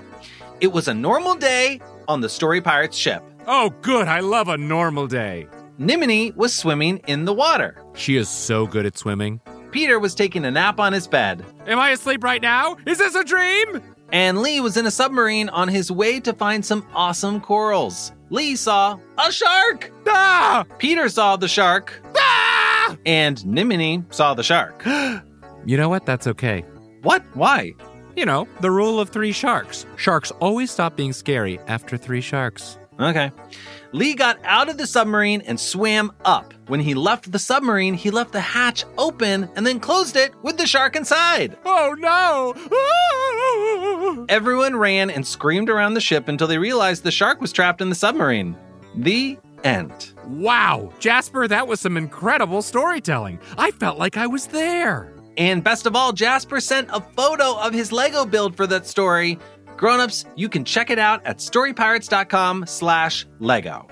It 0.62 0.72
was 0.72 0.88
a 0.88 0.94
normal 0.94 1.34
day 1.34 1.82
on 2.08 2.22
the 2.22 2.30
Story 2.30 2.62
Pirates 2.62 2.96
ship. 2.96 3.24
Oh, 3.48 3.72
good. 3.82 4.08
I 4.08 4.22
love 4.22 4.48
a 4.48 4.58
normal 4.58 5.08
day. 5.08 5.48
Nimini 5.78 6.32
was 6.32 6.56
swimming 6.56 7.00
in 7.08 7.26
the 7.26 7.34
water. 7.34 7.84
She 7.94 8.16
is 8.16 8.30
so 8.30 8.66
good 8.68 8.86
at 8.86 8.98
swimming. 8.98 9.42
Peter 9.72 10.00
was 10.00 10.16
taking 10.16 10.46
a 10.46 10.52
nap 10.52 10.80
on 10.80 10.94
his 10.94 11.08
bed. 11.08 11.44
Am 11.66 11.80
I 11.80 11.90
asleep 11.90 12.24
right 12.24 12.42
now? 12.42 12.78
Is 12.86 13.00
this 13.00 13.16
a 13.16 13.24
dream? 13.24 13.82
And 14.12 14.42
Lee 14.42 14.60
was 14.60 14.78
in 14.78 14.86
a 14.86 14.92
submarine 14.92 15.50
on 15.50 15.68
his 15.68 15.92
way 15.92 16.20
to 16.20 16.32
find 16.34 16.64
some 16.64 16.86
awesome 16.94 17.42
corals. 17.42 18.12
Lee 18.30 18.56
saw 18.56 19.00
a 19.18 19.32
shark. 19.32 19.92
Ah! 20.08 20.64
Peter 20.78 21.10
saw 21.10 21.36
the 21.36 21.48
shark. 21.48 22.00
Ah! 22.16 22.96
And 23.06 23.44
Nimini 23.46 24.04
saw 24.12 24.36
the 24.36 24.44
shark. 24.44 24.84
you 25.66 25.76
know 25.76 25.90
what? 25.90 26.06
That's 26.06 26.28
okay. 26.28 26.64
What? 27.02 27.24
Why? 27.34 27.74
You 28.16 28.26
know, 28.26 28.48
the 28.62 28.70
rule 28.70 29.00
of 29.00 29.10
three 29.10 29.32
sharks. 29.32 29.88
Sharks 29.98 30.30
always 30.40 30.70
stop 30.70 30.96
being 30.96 31.14
scary 31.14 31.60
after 31.68 31.98
three 31.98 32.22
sharks. 32.22 32.78
Okay. 33.00 33.32
Lee 33.92 34.16
got 34.16 34.40
out 34.44 34.70
of 34.70 34.78
the 34.78 34.88
submarine 34.88 35.42
and 35.42 35.60
swam 35.60 36.12
up. 36.26 36.54
When 36.68 36.80
he 36.80 36.94
left 36.94 37.32
the 37.32 37.40
submarine, 37.40 37.94
he 37.94 38.10
left 38.10 38.32
the 38.32 38.42
hatch 38.42 38.86
open 38.98 39.50
and 39.56 39.68
then 39.68 39.80
closed 39.80 40.16
it 40.16 40.34
with 40.42 40.58
the 40.58 40.66
shark 40.66 40.96
inside. 40.96 41.58
Oh 41.66 41.96
no! 42.00 42.56
Everyone 44.30 44.76
ran 44.76 45.10
and 45.10 45.26
screamed 45.26 45.70
around 45.70 45.94
the 45.94 46.02
ship 46.02 46.28
until 46.28 46.48
they 46.48 46.58
realized 46.58 47.04
the 47.04 47.12
shark 47.12 47.42
was 47.42 47.52
trapped 47.52 47.82
in 47.82 47.90
the 47.90 47.96
submarine. 47.96 48.56
The 48.96 49.38
end. 49.64 50.14
Wow, 50.26 50.92
Jasper, 51.00 51.48
that 51.48 51.68
was 51.68 51.80
some 51.80 51.98
incredible 51.98 52.62
storytelling. 52.62 53.40
I 53.58 53.72
felt 53.72 53.98
like 53.98 54.18
I 54.18 54.28
was 54.28 54.48
there. 54.48 55.14
And 55.38 55.64
best 55.64 55.86
of 55.86 55.96
all, 55.96 56.14
Jasper 56.14 56.60
sent 56.60 56.90
a 56.92 57.02
photo 57.02 57.58
of 57.58 57.74
his 57.74 57.92
Lego 57.92 58.26
build 58.26 58.56
for 58.56 58.68
that 58.68 58.86
story. 58.86 59.40
Grown-ups, 59.78 60.26
you 60.36 60.50
can 60.50 60.64
check 60.64 60.90
it 60.90 61.00
out 61.00 61.26
at 61.26 61.38
storypirates.com 61.38 62.66
slash 62.68 63.26
Lego. 63.40 63.88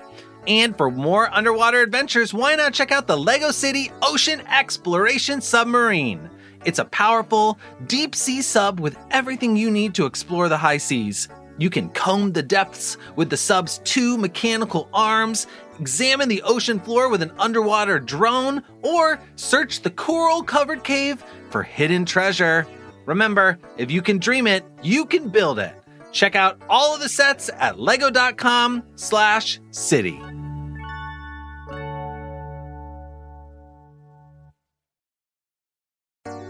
And 0.46 0.76
for 0.76 0.90
more 0.90 1.32
underwater 1.32 1.80
adventures, 1.80 2.34
why 2.34 2.54
not 2.56 2.74
check 2.74 2.90
out 2.90 3.06
the 3.06 3.16
Lego 3.16 3.50
City 3.50 3.92
Ocean 4.02 4.40
Exploration 4.48 5.40
Submarine? 5.40 6.28
It's 6.64 6.78
a 6.78 6.84
powerful, 6.86 7.58
deep 7.86 8.14
sea 8.14 8.42
sub 8.42 8.80
with 8.80 8.96
everything 9.10 9.56
you 9.56 9.70
need 9.70 9.94
to 9.94 10.06
explore 10.06 10.48
the 10.48 10.56
high 10.56 10.78
seas. 10.78 11.28
You 11.58 11.70
can 11.70 11.90
comb 11.90 12.32
the 12.32 12.42
depths 12.42 12.96
with 13.14 13.30
the 13.30 13.36
sub's 13.36 13.78
two 13.84 14.16
mechanical 14.16 14.88
arms, 14.92 15.46
examine 15.78 16.28
the 16.28 16.42
ocean 16.42 16.80
floor 16.80 17.08
with 17.08 17.22
an 17.22 17.32
underwater 17.38 17.98
drone, 17.98 18.62
or 18.82 19.20
search 19.36 19.82
the 19.82 19.90
coral 19.90 20.42
covered 20.42 20.82
cave 20.82 21.22
for 21.50 21.62
hidden 21.62 22.04
treasure. 22.04 22.66
Remember, 23.06 23.58
if 23.76 23.90
you 23.90 24.02
can 24.02 24.18
dream 24.18 24.46
it, 24.46 24.64
you 24.82 25.04
can 25.04 25.28
build 25.28 25.58
it. 25.58 25.74
Check 26.12 26.36
out 26.36 26.60
all 26.68 26.94
of 26.94 27.00
the 27.00 27.08
sets 27.08 27.50
at 27.58 27.80
lego.com 27.80 28.82
slash 28.96 29.60
city. 29.70 30.20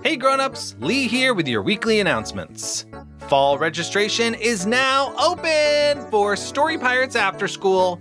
Hey 0.03 0.17
grown-ups, 0.17 0.75
Lee 0.81 1.07
here 1.07 1.33
with 1.33 1.47
your 1.47 1.63
weekly 1.63 2.01
announcements. 2.01 2.87
Fall 3.29 3.57
registration 3.57 4.35
is 4.35 4.67
now 4.67 5.15
open 5.17 6.11
for 6.11 6.35
Story 6.35 6.77
Pirates 6.77 7.15
After 7.15 7.47
School, 7.47 8.01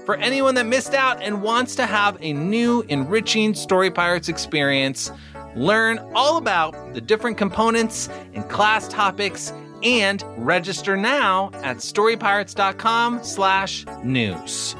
for 0.11 0.17
anyone 0.17 0.55
that 0.55 0.65
missed 0.65 0.93
out 0.93 1.21
and 1.21 1.41
wants 1.41 1.73
to 1.73 1.85
have 1.85 2.17
a 2.19 2.33
new, 2.33 2.83
enriching 2.89 3.53
Story 3.53 3.89
Pirates 3.89 4.27
experience. 4.27 5.09
Learn 5.55 5.99
all 6.13 6.35
about 6.35 6.93
the 6.93 6.99
different 6.99 7.37
components 7.37 8.09
and 8.33 8.49
class 8.49 8.89
topics 8.89 9.53
and 9.83 10.21
register 10.35 10.97
now 10.97 11.49
at 11.63 11.77
storypirates.com 11.77 13.23
slash 13.23 13.85
news. 14.03 14.75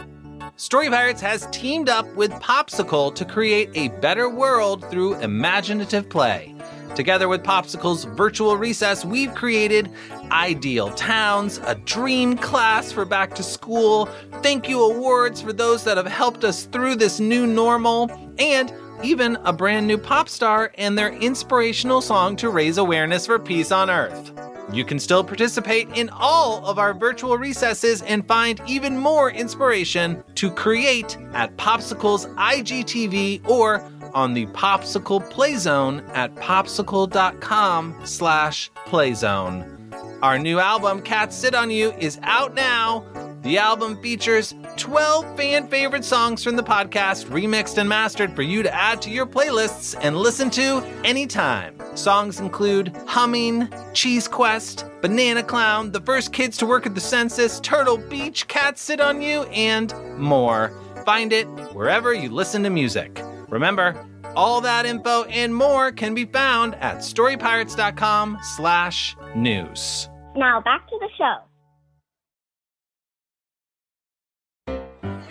Story 0.57 0.89
Pirates 0.89 1.21
has 1.21 1.47
teamed 1.53 1.88
up 1.88 2.13
with 2.17 2.31
Popsicle 2.33 3.15
to 3.15 3.23
create 3.23 3.69
a 3.73 3.88
better 4.01 4.27
world 4.29 4.83
through 4.91 5.15
imaginative 5.21 6.09
play. 6.09 6.53
Together 6.95 7.29
with 7.29 7.41
Popsicle's 7.41 8.03
virtual 8.03 8.57
recess, 8.57 9.05
we've 9.05 9.33
created 9.33 9.89
ideal 10.31 10.91
towns, 10.91 11.60
a 11.65 11.75
dream 11.75 12.38
class 12.38 12.91
for 12.91 13.05
back 13.05 13.33
to 13.36 13.43
school, 13.43 14.07
thank 14.41 14.67
you 14.67 14.83
awards 14.83 15.41
for 15.41 15.53
those 15.53 15.83
that 15.86 15.98
have 15.98 16.05
helped 16.05 16.43
us 16.43 16.65
through 16.65 16.95
this 16.95 17.19
new 17.19 17.48
normal, 17.48 18.12
and 18.39 18.74
even 19.03 19.38
a 19.45 19.53
brand 19.53 19.88
new 19.88 19.98
pop 19.98 20.27
star 20.29 20.71
and 20.75 20.98
their 20.98 21.13
inspirational 21.13 22.01
song 22.01 22.36
to 22.36 22.50
raise 22.50 22.77
awareness 22.77 23.25
for 23.25 23.39
peace 23.39 23.71
on 23.71 23.89
Earth. 23.89 24.50
You 24.73 24.85
can 24.85 24.99
still 24.99 25.23
participate 25.23 25.89
in 25.95 26.09
all 26.09 26.65
of 26.65 26.79
our 26.79 26.93
virtual 26.93 27.37
recesses 27.37 28.01
and 28.03 28.25
find 28.25 28.61
even 28.67 28.97
more 28.97 29.29
inspiration 29.29 30.23
to 30.35 30.49
create 30.49 31.17
at 31.33 31.55
Popsicle's 31.57 32.25
IGTV 32.27 33.47
or 33.49 33.81
on 34.13 34.33
the 34.33 34.45
Popsicle 34.47 35.29
Playzone 35.31 36.07
at 36.15 36.33
popsicle.com 36.35 38.01
slash 38.05 38.71
playzone. 38.85 39.77
Our 40.21 40.37
new 40.37 40.59
album, 40.59 41.01
Cats 41.01 41.35
Sit 41.35 41.55
On 41.55 41.71
You, 41.71 41.91
is 41.93 42.19
out 42.23 42.53
now. 42.53 43.03
The 43.41 43.57
album 43.57 44.00
features 44.03 44.53
12 44.77 45.36
fan 45.36 45.67
favorite 45.67 46.05
songs 46.05 46.43
from 46.43 46.55
the 46.55 46.63
podcast, 46.63 47.25
remixed 47.25 47.79
and 47.79 47.89
mastered 47.89 48.36
for 48.36 48.43
you 48.43 48.62
to 48.62 48.71
add 48.71 49.01
to 49.01 49.10
your 49.10 49.25
playlists 49.25 49.98
and 50.00 50.15
listen 50.15 50.51
to 50.51 50.83
anytime. 51.03 51.75
Songs 51.95 52.39
include 52.39 52.95
Humming, 53.07 53.67
Cheese 53.93 54.27
Quest, 54.27 54.86
Banana 55.01 55.41
Clown, 55.41 55.91
The 55.91 56.01
First 56.01 56.33
Kids 56.33 56.55
to 56.57 56.67
Work 56.67 56.86
at 56.86 56.93
the 56.93 57.01
Census, 57.01 57.60
Turtle 57.62 57.98
Beach, 57.98 58.48
Cats 58.48 58.79
Sit 58.79 59.01
On 59.01 59.24
You, 59.24 59.41
and 59.45 59.91
more. 60.19 60.71
Find 61.03 61.33
it 61.33 61.48
wherever 61.74 62.13
you 62.13 62.29
listen 62.29 62.62
to 62.62 62.69
music. 62.69 63.24
Remember, 63.50 63.95
all 64.36 64.62
that 64.62 64.86
info 64.86 65.24
and 65.24 65.53
more 65.53 65.91
can 65.91 66.13
be 66.13 66.25
found 66.25 66.75
at 66.75 66.98
storypirates.com 66.98 68.38
slash 68.55 69.17
news. 69.36 70.10
Now 70.36 70.62
back 70.62 70.88
to 70.88 70.98
the 71.00 71.10
show. 71.17 71.38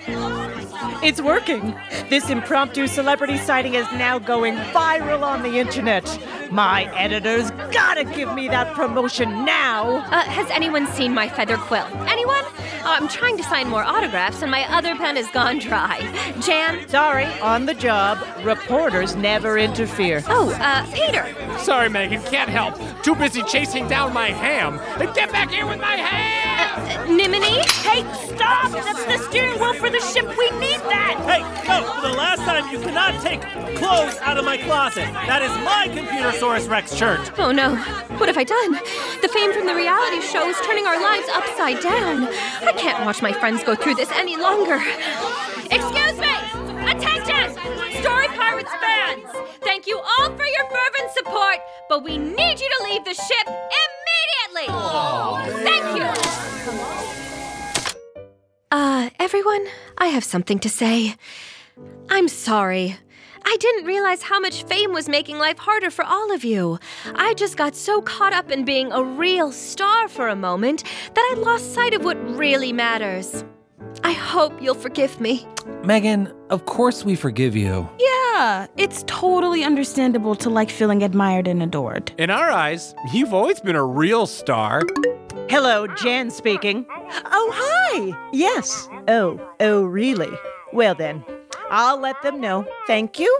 Oh. 0.09 0.50
It's 1.02 1.21
working. 1.21 1.75
This 2.11 2.28
impromptu 2.28 2.87
celebrity 2.87 3.38
sighting 3.38 3.73
is 3.75 3.90
now 3.92 4.18
going 4.18 4.55
viral 4.57 5.22
on 5.22 5.42
the 5.42 5.59
internet. 5.59 6.05
My 6.51 6.92
editor's 6.94 7.51
gotta 7.72 8.05
give 8.05 8.35
me 8.35 8.48
that 8.48 8.75
promotion 8.75 9.46
now. 9.46 9.98
Uh, 10.11 10.22
has 10.25 10.51
anyone 10.51 10.87
seen 10.88 11.14
my 11.14 11.27
feather 11.27 11.57
quill? 11.57 11.87
Anyone? 12.07 12.44
Uh, 12.83 12.96
I'm 12.98 13.09
trying 13.09 13.38
to 13.38 13.42
sign 13.44 13.68
more 13.68 13.83
autographs 13.83 14.42
and 14.42 14.51
my 14.51 14.70
other 14.75 14.94
pen 14.94 15.16
has 15.16 15.31
gone 15.31 15.59
dry. 15.59 16.01
Jan? 16.40 16.87
Sorry, 16.88 17.25
on 17.40 17.64
the 17.64 17.75
job. 17.75 18.18
Reporters 18.44 19.16
never 19.16 19.57
interfere. 19.59 20.22
Oh, 20.29 20.51
uh, 20.61 20.85
Peter. 20.92 21.27
Sorry, 21.59 21.88
Megan, 21.88 22.22
can't 22.25 22.51
help. 22.51 22.75
Too 23.03 23.14
busy 23.14 23.42
chasing 23.44 23.88
down 23.88 24.12
my 24.12 24.29
ham. 24.29 24.81
Get 25.14 25.33
back 25.33 25.51
here 25.51 25.66
with 25.66 25.81
my 25.81 25.96
ham! 25.96 26.51
Uh, 26.81 27.05
Nimini? 27.12 27.62
Hey, 27.83 28.03
stop! 28.35 28.72
That's 28.72 29.05
the 29.05 29.18
steering 29.29 29.59
wheel 29.61 29.75
for 29.75 29.90
the 29.90 30.01
ship. 30.01 30.27
We 30.37 30.51
need 30.59 30.81
that! 30.90 31.14
Hey, 31.24 31.40
no, 31.66 31.87
for 31.94 32.03
the 32.03 32.14
last 32.14 32.42
time, 32.42 32.68
you 32.70 32.79
cannot 32.81 33.22
take 33.22 33.40
clothes 33.79 34.16
out 34.20 34.37
of 34.37 34.44
my 34.44 34.57
closet. 34.59 35.07
That 35.31 35.42
is 35.42 35.50
my 35.64 35.88
Computersaurus 35.88 36.68
Rex 36.68 36.94
shirt. 36.94 37.33
Oh 37.38 37.53
no, 37.53 37.76
what 38.18 38.29
have 38.29 38.37
I 38.37 38.44
done? 38.44 38.72
The 39.22 39.29
fame 39.29 39.53
from 39.53 39.66
the 39.66 39.74
reality 39.74 40.20
show 40.20 40.48
is 40.48 40.57
turning 40.66 40.87
our 40.87 41.00
lives 41.00 41.29
upside 41.33 41.81
down. 41.81 42.29
I 42.66 42.72
can't 42.76 43.05
watch 43.05 43.22
my 43.22 43.33
friends 43.33 43.64
go 43.64 43.74
through 43.74 43.94
this 43.94 44.11
any 44.12 44.37
longer. 44.37 44.83
Excuse 45.70 46.18
me! 46.18 46.35
Attention! 46.90 47.55
Story 48.03 48.29
Pirates 48.35 48.72
fans! 48.81 49.24
Thank 49.62 49.87
you 49.87 49.98
all 49.98 50.29
for 50.37 50.44
your 50.44 50.64
fervent 50.66 51.11
support, 51.14 51.59
but 51.88 52.03
we 52.03 52.18
need 52.18 52.61
you 52.61 52.68
to 52.68 52.85
leave 52.85 53.05
the 53.05 53.14
ship 53.14 53.46
immediately! 53.46 54.66
Thank 55.62 55.96
you! 55.96 57.19
Uh, 58.72 59.11
everyone, 59.18 59.66
I 59.98 60.06
have 60.06 60.22
something 60.22 60.61
to 60.61 60.68
say. 60.68 61.16
I'm 62.09 62.28
sorry. 62.28 62.96
I 63.44 63.56
didn't 63.59 63.85
realize 63.85 64.22
how 64.22 64.38
much 64.38 64.62
fame 64.62 64.92
was 64.92 65.09
making 65.09 65.38
life 65.38 65.59
harder 65.59 65.90
for 65.90 66.04
all 66.04 66.33
of 66.33 66.44
you. 66.44 66.78
I 67.16 67.35
just 67.35 67.56
got 67.56 67.74
so 67.74 68.00
caught 68.00 68.33
up 68.33 68.48
in 68.48 68.64
being 68.64 68.92
a 68.92 69.02
real 69.02 69.50
star 69.50 70.06
for 70.06 70.28
a 70.28 70.37
moment 70.37 70.85
that 71.14 71.35
I 71.37 71.40
lost 71.40 71.74
sight 71.74 71.94
of 71.94 72.04
what 72.04 72.16
really 72.38 72.72
matters. 72.72 73.44
I 74.04 74.12
hope 74.12 74.62
you'll 74.62 74.74
forgive 74.76 75.20
me. 75.20 75.48
Megan, 75.83 76.33
of 76.50 76.66
course 76.66 77.04
we 77.04 77.16
forgive 77.16 77.56
you. 77.56 77.88
Yeah, 77.98 78.68
it's 78.76 79.02
totally 79.09 79.64
understandable 79.64 80.37
to 80.37 80.48
like 80.48 80.70
feeling 80.70 81.02
admired 81.02 81.48
and 81.48 81.61
adored. 81.61 82.12
In 82.18 82.30
our 82.30 82.50
eyes, 82.50 82.94
you've 83.12 83.35
always 83.35 83.59
been 83.61 83.74
a 83.74 83.85
real 83.85 84.26
star. 84.26 84.83
Hello, 85.48 85.87
Jan 85.87 86.31
speaking. 86.31 86.87
Oh, 86.90 87.50
hi! 87.55 88.31
Yes. 88.33 88.88
Oh, 89.09 89.40
oh, 89.61 89.83
really? 89.83 90.31
Well 90.72 90.94
then, 90.94 91.24
I'll 91.70 91.98
let 91.98 92.20
them 92.22 92.40
know. 92.40 92.66
Thank 92.87 93.18
you. 93.18 93.38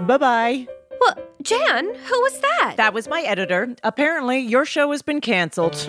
Bye 0.00 0.18
bye. 0.18 0.68
Well, 1.00 1.16
Jan, 1.42 1.86
who 1.86 2.20
was 2.20 2.40
that? 2.40 2.74
That 2.76 2.92
was 2.92 3.08
my 3.08 3.22
editor. 3.22 3.74
Apparently, 3.82 4.38
your 4.38 4.64
show 4.64 4.90
has 4.90 5.02
been 5.02 5.20
canceled. 5.20 5.86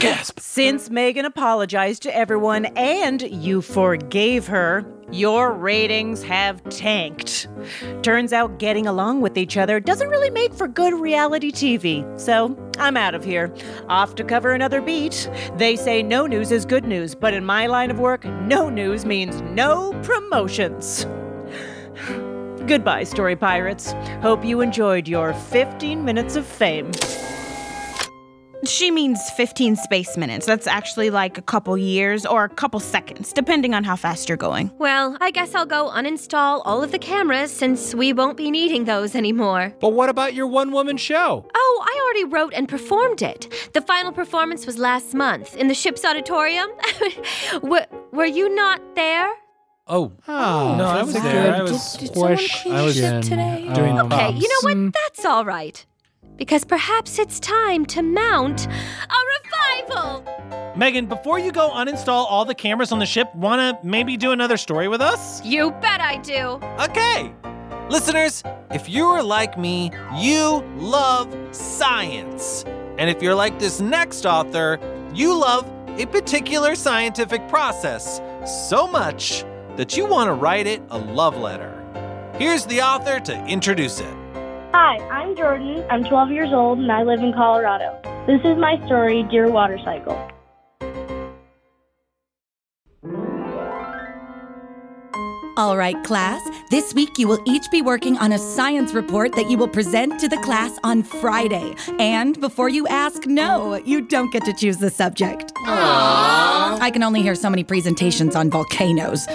Gasp. 0.00 0.40
Since 0.40 0.90
Megan 0.90 1.24
apologized 1.24 2.02
to 2.02 2.16
everyone 2.16 2.66
and 2.76 3.22
you 3.22 3.62
forgave 3.62 4.46
her, 4.48 4.84
your 5.12 5.52
ratings 5.52 6.22
have 6.22 6.62
tanked. 6.68 7.48
Turns 8.02 8.32
out 8.32 8.58
getting 8.58 8.86
along 8.86 9.20
with 9.20 9.36
each 9.38 9.56
other 9.56 9.80
doesn't 9.80 10.08
really 10.08 10.30
make 10.30 10.54
for 10.54 10.68
good 10.68 10.94
reality 10.94 11.50
TV. 11.50 12.20
So 12.20 12.56
I'm 12.78 12.96
out 12.96 13.14
of 13.14 13.24
here. 13.24 13.52
Off 13.88 14.14
to 14.16 14.24
cover 14.24 14.52
another 14.52 14.80
beat. 14.80 15.30
They 15.56 15.76
say 15.76 16.02
no 16.02 16.26
news 16.26 16.52
is 16.52 16.64
good 16.64 16.84
news, 16.84 17.14
but 17.14 17.34
in 17.34 17.44
my 17.44 17.66
line 17.66 17.90
of 17.90 17.98
work, 17.98 18.24
no 18.24 18.68
news 18.68 19.04
means 19.04 19.40
no 19.42 19.92
promotions. 20.02 21.06
Goodbye, 22.70 23.02
Story 23.02 23.34
Pirates. 23.34 23.94
Hope 24.22 24.44
you 24.44 24.60
enjoyed 24.60 25.08
your 25.08 25.34
15 25.34 26.04
minutes 26.04 26.36
of 26.36 26.46
fame. 26.46 26.92
She 28.64 28.92
means 28.92 29.18
15 29.30 29.74
space 29.74 30.16
minutes. 30.16 30.46
That's 30.46 30.68
actually 30.68 31.10
like 31.10 31.36
a 31.36 31.42
couple 31.42 31.76
years 31.76 32.24
or 32.24 32.44
a 32.44 32.48
couple 32.48 32.78
seconds, 32.78 33.32
depending 33.32 33.74
on 33.74 33.82
how 33.82 33.96
fast 33.96 34.28
you're 34.28 34.38
going. 34.38 34.70
Well, 34.78 35.16
I 35.20 35.32
guess 35.32 35.52
I'll 35.56 35.66
go 35.66 35.90
uninstall 35.90 36.62
all 36.64 36.84
of 36.84 36.92
the 36.92 36.98
cameras 37.00 37.50
since 37.50 37.92
we 37.92 38.12
won't 38.12 38.36
be 38.36 38.52
needing 38.52 38.84
those 38.84 39.16
anymore. 39.16 39.74
But 39.80 39.94
what 39.94 40.08
about 40.08 40.34
your 40.34 40.46
one 40.46 40.70
woman 40.70 40.96
show? 40.96 41.44
Oh, 41.52 41.84
I 41.84 42.00
already 42.04 42.24
wrote 42.32 42.52
and 42.54 42.68
performed 42.68 43.20
it. 43.20 43.52
The 43.72 43.80
final 43.80 44.12
performance 44.12 44.64
was 44.64 44.78
last 44.78 45.12
month 45.12 45.56
in 45.56 45.66
the 45.66 45.74
ship's 45.74 46.04
auditorium. 46.04 46.68
were, 47.64 47.88
were 48.12 48.26
you 48.26 48.54
not 48.54 48.94
there? 48.94 49.32
Oh, 49.92 50.12
Oh, 50.28 50.76
no, 50.78 50.84
I 50.86 51.02
was 51.02 51.16
a 51.16 51.20
there. 51.20 51.32
good 51.46 51.54
I 51.54 51.62
was 51.62 51.94
Did 51.94 52.14
someone 52.14 52.36
question. 52.36 52.72
clean 52.72 52.86
the 52.86 52.92
ship 52.92 53.22
today? 53.24 53.70
Doing 53.74 53.96
the 53.96 54.04
Okay, 54.04 54.30
you 54.30 54.48
know 54.48 54.84
what? 54.84 54.92
That's 54.92 55.24
all 55.24 55.44
right. 55.44 55.84
Because 56.36 56.64
perhaps 56.64 57.18
it's 57.18 57.40
time 57.40 57.84
to 57.86 58.00
mount 58.02 58.66
a 58.68 59.80
revival. 59.88 60.24
Megan, 60.76 61.06
before 61.06 61.40
you 61.40 61.50
go 61.50 61.70
uninstall 61.70 62.24
all 62.30 62.44
the 62.44 62.54
cameras 62.54 62.92
on 62.92 63.00
the 63.00 63.04
ship, 63.06 63.34
wanna 63.34 63.78
maybe 63.82 64.16
do 64.16 64.30
another 64.30 64.56
story 64.56 64.86
with 64.86 65.00
us? 65.00 65.44
You 65.44 65.72
bet 65.82 66.00
I 66.00 66.18
do. 66.18 66.60
Okay. 66.88 67.34
Listeners, 67.88 68.44
if 68.70 68.88
you're 68.88 69.22
like 69.24 69.58
me, 69.58 69.90
you 70.16 70.62
love 70.76 71.36
science. 71.50 72.64
And 72.96 73.10
if 73.10 73.20
you're 73.20 73.34
like 73.34 73.58
this 73.58 73.80
next 73.80 74.24
author, 74.24 74.78
you 75.12 75.36
love 75.36 75.68
a 75.98 76.06
particular 76.06 76.76
scientific 76.76 77.48
process 77.48 78.20
so 78.46 78.86
much 78.86 79.44
that 79.80 79.96
you 79.96 80.04
want 80.04 80.28
to 80.28 80.34
write 80.34 80.66
it 80.66 80.82
a 80.90 80.98
love 80.98 81.38
letter. 81.38 81.72
Here's 82.36 82.66
the 82.66 82.82
author 82.82 83.18
to 83.18 83.46
introduce 83.46 83.98
it. 83.98 84.14
Hi, 84.74 84.98
I'm 85.08 85.34
Jordan. 85.34 85.82
I'm 85.88 86.04
12 86.04 86.32
years 86.32 86.52
old 86.52 86.80
and 86.80 86.92
I 86.92 87.02
live 87.02 87.20
in 87.20 87.32
Colorado. 87.32 87.98
This 88.26 88.42
is 88.44 88.58
my 88.58 88.76
story, 88.84 89.22
Dear 89.30 89.48
Water 89.50 89.78
Cycle. 89.82 90.30
All 95.60 95.76
right, 95.76 96.02
class. 96.04 96.40
This 96.70 96.94
week 96.94 97.18
you 97.18 97.28
will 97.28 97.42
each 97.44 97.70
be 97.70 97.82
working 97.82 98.16
on 98.16 98.32
a 98.32 98.38
science 98.38 98.94
report 98.94 99.32
that 99.34 99.50
you 99.50 99.58
will 99.58 99.68
present 99.68 100.18
to 100.20 100.26
the 100.26 100.38
class 100.38 100.78
on 100.84 101.02
Friday. 101.02 101.74
And 101.98 102.40
before 102.40 102.70
you 102.70 102.86
ask, 102.88 103.26
no, 103.26 103.74
you 103.74 104.00
don't 104.00 104.32
get 104.32 104.42
to 104.46 104.54
choose 104.54 104.78
the 104.78 104.88
subject. 104.88 105.52
Aww. 105.66 106.80
I 106.80 106.90
can 106.90 107.02
only 107.02 107.20
hear 107.20 107.34
so 107.34 107.50
many 107.50 107.62
presentations 107.62 108.34
on 108.34 108.48
volcanoes. 108.48 109.26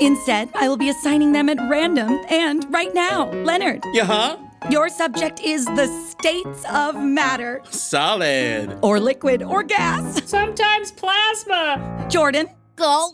Instead, 0.00 0.48
I 0.54 0.68
will 0.68 0.78
be 0.78 0.88
assigning 0.88 1.32
them 1.32 1.50
at 1.50 1.58
random. 1.68 2.18
And 2.30 2.64
right 2.72 2.94
now, 2.94 3.30
Leonard, 3.32 3.84
Yeah, 3.92 4.04
huh? 4.06 4.38
your 4.70 4.88
subject 4.88 5.38
is 5.40 5.66
the 5.66 5.86
states 6.08 6.64
of 6.72 6.96
matter, 6.98 7.60
Solid. 7.68 8.78
or 8.80 8.98
liquid, 8.98 9.42
or 9.42 9.62
gas. 9.62 10.22
Sometimes 10.24 10.92
plasma. 10.92 12.06
Jordan, 12.08 12.46
go. 12.76 13.10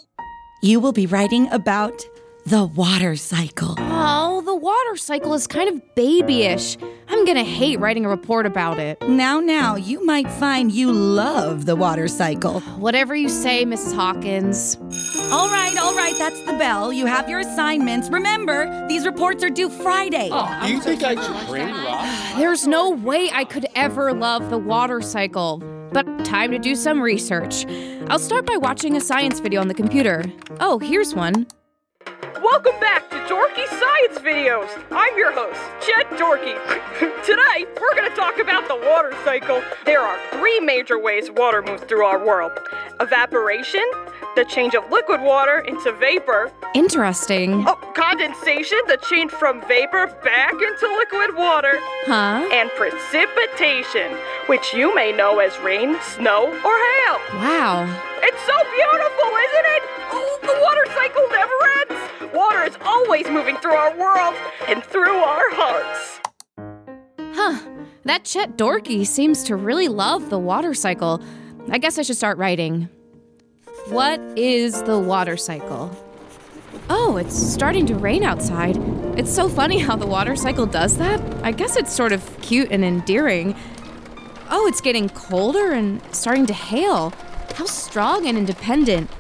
You 0.63 0.79
will 0.79 0.93
be 0.93 1.07
writing 1.07 1.51
about 1.51 2.01
the 2.47 2.65
water 2.65 3.17
cycle. 3.17 3.75
Oh, 3.79 4.43
the 4.45 4.55
water 4.55 4.97
cycle 4.97 5.35
is 5.35 5.47
kind 5.47 5.69
of 5.69 5.95
babyish. 5.95 6.77
I'm 7.09 7.25
gonna 7.25 7.45
hate 7.45 7.79
writing 7.79 8.05
a 8.05 8.09
report 8.09 8.47
about 8.47 8.79
it. 8.79 9.01
Now, 9.09 9.41
now, 9.41 9.77
you 9.77 10.05
might 10.05 10.31
find 10.31 10.73
you 10.73 10.93
love 10.93 11.67
the 11.67 11.77
water 11.77 12.09
cycle. 12.09 12.61
Whatever 12.79 13.15
you 13.15 13.29
say, 13.29 13.65
Mrs. 13.65 13.95
Hawkins. 13.95 14.77
All 15.33 15.49
right, 15.49 15.77
all 15.79 15.95
right, 15.95 16.15
that's 16.19 16.41
the 16.43 16.53
bell. 16.55 16.93
You 16.93 17.07
have 17.07 17.29
your 17.29 17.41
assignments. 17.41 18.09
Remember, 18.09 18.87
these 18.89 19.07
reports 19.07 19.45
are 19.45 19.51
due 19.51 19.69
Friday. 19.69 20.29
Oh, 20.33 20.61
do 20.65 20.73
you 20.73 20.81
think 20.81 21.03
I 21.03 21.15
should 21.15 21.49
bring 21.49 21.69
Rob? 21.69 22.37
There's 22.39 22.67
no 22.67 22.91
way 22.91 23.31
I 23.33 23.45
could 23.45 23.67
ever 23.75 24.13
love 24.13 24.51
the 24.51 24.59
water 24.59 25.01
cycle. 25.01 25.63
But 25.93 26.25
time 26.25 26.53
to 26.53 26.59
do 26.59 26.77
some 26.77 27.01
research. 27.03 27.67
I'll 28.09 28.21
start 28.21 28.47
by 28.47 28.57
watching 28.57 28.97
a 28.97 29.01
science 29.01 29.41
video 29.41 29.61
on 29.61 29.69
the 29.69 29.75
computer. 29.75 30.25
Oh, 30.61 30.79
here's 30.79 31.15
one. 31.15 31.47
Welcome 32.43 32.79
back 32.81 33.09
to 33.11 33.17
Dorky 33.29 33.67
Science 33.67 34.19
Videos. 34.21 34.69
I'm 34.91 35.17
your 35.19 35.33
host, 35.33 35.61
Chet 35.85 36.09
Dorky. 36.19 36.55
Today, 37.25 37.67
we're 37.81 37.95
going 37.95 38.09
to 38.09 38.17
talk 38.17 38.39
about 38.39 38.67
the 38.69 38.77
water 38.77 39.13
cycle. 39.25 39.63
There 39.85 40.01
are 40.01 40.19
three 40.33 40.59
major 40.61 40.99
ways 40.99 41.31
water 41.31 41.63
moves 41.63 41.83
through 41.85 42.05
our 42.05 42.25
world 42.25 42.53
evaporation, 43.01 43.83
the 44.37 44.45
change 44.45 44.75
of 44.75 44.89
liquid 44.91 45.21
water 45.21 45.59
into 45.61 45.93
vapor, 45.93 46.51
Interesting. 46.75 47.65
oh, 47.67 47.75
condensation, 47.97 48.79
the 48.87 48.99
change 49.09 49.31
from 49.33 49.61
vapor 49.67 50.07
back 50.23 50.53
into 50.53 50.87
liquid 50.99 51.35
water, 51.37 51.75
Huh? 52.07 52.49
and 52.53 52.71
precipitation, 52.71 54.17
which 54.47 54.73
you 54.75 54.95
may 54.95 55.13
know 55.13 55.39
as 55.41 55.59
rain, 55.61 55.97
snow, 56.15 56.47
or 56.49 56.77
hail. 56.77 57.17
Wow. 57.41 57.85
It's 58.23 58.43
so 58.47 58.57
beautiful, 58.77 59.29
isn't 59.49 59.67
it? 59.77 59.83
Oh, 60.13 60.39
the 60.43 60.57
water 60.61 60.85
cycle 60.95 61.27
never 61.33 61.57
ends. 61.81 62.00
Water 62.35 62.65
is 62.65 62.77
always 62.85 63.29
moving 63.29 63.57
through 63.57 63.75
our 63.75 63.97
world 63.97 64.35
and 64.69 64.85
through 64.85 65.17
our 65.17 65.51
hearts. 65.55 66.21
Huh. 67.19 67.59
That 68.05 68.25
Chet 68.25 68.57
Dorky 68.57 69.07
seems 69.07 69.43
to 69.45 69.57
really 69.57 69.89
love 69.89 70.31
the 70.31 70.39
water 70.39 70.75
cycle. 70.75 71.23
I 71.71 71.79
guess 71.79 71.99
I 71.99 72.03
should 72.03 72.17
start 72.17 72.39
writing. 72.39 72.89
What 73.89 74.21
is 74.37 74.83
the 74.83 74.99
water 74.99 75.37
cycle? 75.37 75.95
Oh, 76.89 77.17
it's 77.17 77.37
starting 77.37 77.87
to 77.87 77.95
rain 77.95 78.23
outside. 78.25 78.77
It's 79.19 79.33
so 79.33 79.49
funny 79.49 79.79
how 79.79 79.97
the 79.97 80.07
water 80.07 80.37
cycle 80.37 80.67
does 80.67 80.97
that. 80.99 81.21
I 81.45 81.53
guess 81.53 81.77
it's 81.77 81.93
sort 81.93 82.13
of 82.13 82.41
cute 82.41 82.71
and 82.71 82.85
endearing. 82.85 83.55
Oh, 84.51 84.67
it's 84.67 84.81
getting 84.81 85.09
colder 85.09 85.73
and 85.73 86.03
starting 86.15 86.47
to 86.47 86.55
hail. 86.55 87.13
How 87.55 87.67
strong 87.67 88.27
and 88.27 88.39
independent. 88.39 89.11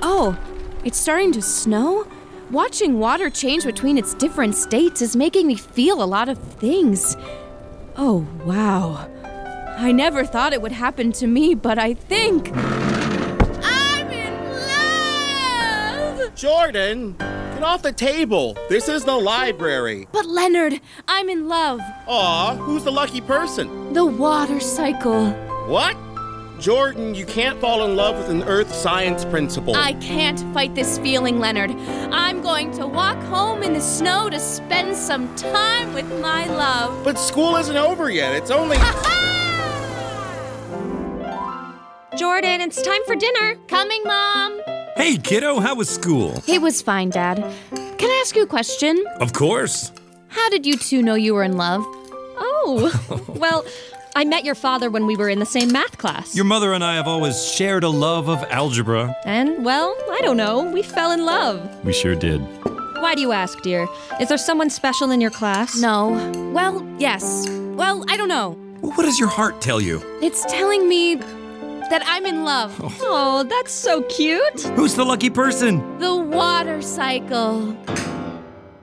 Oh, 0.00 0.38
it's 0.84 0.98
starting 0.98 1.32
to 1.32 1.42
snow? 1.42 2.06
Watching 2.50 2.98
water 2.98 3.30
change 3.30 3.64
between 3.64 3.96
its 3.96 4.14
different 4.14 4.54
states 4.54 5.00
is 5.00 5.16
making 5.16 5.46
me 5.46 5.54
feel 5.54 6.02
a 6.02 6.04
lot 6.04 6.28
of 6.28 6.38
things. 6.38 7.16
Oh, 7.96 8.26
wow. 8.44 9.08
I 9.76 9.92
never 9.92 10.24
thought 10.24 10.52
it 10.52 10.60
would 10.60 10.72
happen 10.72 11.10
to 11.12 11.26
me, 11.26 11.54
but 11.54 11.78
I 11.78 11.94
think. 11.94 12.50
I'm 12.54 14.10
in 14.10 14.50
love! 16.20 16.34
Jordan, 16.34 17.16
get 17.18 17.62
off 17.62 17.82
the 17.82 17.92
table. 17.92 18.56
This 18.68 18.88
is 18.88 19.04
the 19.04 19.16
library. 19.16 20.06
But 20.12 20.26
Leonard, 20.26 20.80
I'm 21.08 21.28
in 21.30 21.48
love. 21.48 21.80
Aw, 22.06 22.56
who's 22.56 22.84
the 22.84 22.92
lucky 22.92 23.22
person? 23.22 23.94
The 23.94 24.04
water 24.04 24.60
cycle. 24.60 25.30
What? 25.66 25.96
Jordan, 26.64 27.14
you 27.14 27.26
can't 27.26 27.60
fall 27.60 27.84
in 27.84 27.94
love 27.94 28.16
with 28.16 28.30
an 28.30 28.42
earth 28.44 28.74
science 28.74 29.22
principle. 29.26 29.76
I 29.76 29.92
can't 29.92 30.40
fight 30.54 30.74
this 30.74 30.96
feeling, 30.96 31.38
Leonard. 31.38 31.72
I'm 32.10 32.40
going 32.40 32.70
to 32.78 32.86
walk 32.86 33.22
home 33.24 33.62
in 33.62 33.74
the 33.74 33.82
snow 33.82 34.30
to 34.30 34.40
spend 34.40 34.96
some 34.96 35.36
time 35.36 35.92
with 35.92 36.10
my 36.22 36.46
love. 36.46 37.04
But 37.04 37.18
school 37.18 37.56
isn't 37.56 37.76
over 37.76 38.08
yet. 38.08 38.34
It's 38.34 38.50
only. 38.50 38.78
Jordan, 42.16 42.62
it's 42.62 42.80
time 42.80 43.04
for 43.04 43.14
dinner. 43.14 43.56
Coming, 43.68 44.02
Mom. 44.04 44.58
Hey, 44.96 45.18
kiddo, 45.18 45.60
how 45.60 45.74
was 45.74 45.90
school? 45.90 46.42
It 46.46 46.62
was 46.62 46.80
fine, 46.80 47.10
Dad. 47.10 47.44
Can 47.98 48.10
I 48.10 48.22
ask 48.22 48.34
you 48.34 48.42
a 48.42 48.46
question? 48.46 49.04
Of 49.20 49.34
course. 49.34 49.92
How 50.28 50.48
did 50.48 50.64
you 50.64 50.78
two 50.78 51.02
know 51.02 51.14
you 51.14 51.34
were 51.34 51.44
in 51.44 51.58
love? 51.58 51.82
Oh, 52.38 53.22
well, 53.36 53.66
I 54.16 54.24
met 54.24 54.44
your 54.44 54.54
father 54.54 54.90
when 54.90 55.06
we 55.06 55.16
were 55.16 55.28
in 55.28 55.40
the 55.40 55.46
same 55.46 55.72
math 55.72 55.98
class. 55.98 56.36
Your 56.36 56.44
mother 56.44 56.72
and 56.72 56.84
I 56.84 56.94
have 56.94 57.08
always 57.08 57.44
shared 57.48 57.82
a 57.82 57.88
love 57.88 58.28
of 58.28 58.44
algebra. 58.44 59.16
And, 59.24 59.64
well, 59.64 59.96
I 60.08 60.20
don't 60.22 60.36
know, 60.36 60.62
we 60.62 60.82
fell 60.82 61.10
in 61.10 61.24
love. 61.24 61.84
We 61.84 61.92
sure 61.92 62.14
did. 62.14 62.40
Why 63.00 63.16
do 63.16 63.20
you 63.20 63.32
ask, 63.32 63.60
dear? 63.62 63.88
Is 64.20 64.28
there 64.28 64.38
someone 64.38 64.70
special 64.70 65.10
in 65.10 65.20
your 65.20 65.32
class? 65.32 65.80
No. 65.80 66.10
Well, 66.54 66.86
yes. 66.96 67.48
Well, 67.50 68.04
I 68.08 68.16
don't 68.16 68.28
know. 68.28 68.52
What 68.82 69.02
does 69.02 69.18
your 69.18 69.28
heart 69.28 69.60
tell 69.60 69.80
you? 69.80 70.00
It's 70.22 70.44
telling 70.44 70.88
me 70.88 71.16
that 71.16 72.02
I'm 72.06 72.24
in 72.24 72.44
love. 72.44 72.78
Oh, 72.80 72.96
oh 73.00 73.42
that's 73.42 73.72
so 73.72 74.02
cute. 74.02 74.60
Who's 74.76 74.94
the 74.94 75.04
lucky 75.04 75.28
person? 75.28 75.98
The 75.98 76.14
water 76.14 76.80
cycle. 76.82 77.76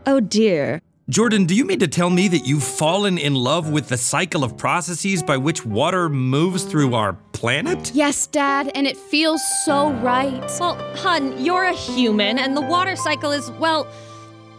Oh, 0.06 0.20
dear. 0.20 0.82
Jordan, 1.12 1.44
do 1.44 1.54
you 1.54 1.66
mean 1.66 1.80
to 1.80 1.90
tell 1.90 2.10
me 2.10 2.30
that 2.30 2.48
you've 2.48 2.64
fallen 2.64 3.18
in 3.18 3.36
love 3.36 3.70
with 3.70 3.90
the 3.90 3.98
cycle 3.98 4.46
of 4.46 4.56
processes 4.56 5.22
by 5.22 5.36
which 5.36 5.66
water 5.66 6.08
moves 6.08 6.64
through 6.64 6.96
our 6.96 7.12
planet? 7.34 7.92
Yes, 7.94 8.28
Dad, 8.28 8.72
and 8.76 8.88
it 8.88 8.96
feels 8.96 9.42
so 9.66 9.92
right. 9.96 10.42
Well, 10.58 10.76
hun, 10.96 11.38
you're 11.44 11.66
a 11.66 11.74
human, 11.74 12.40
and 12.40 12.56
the 12.56 12.62
water 12.62 12.96
cycle 12.96 13.34
is, 13.34 13.52
well, 13.60 13.88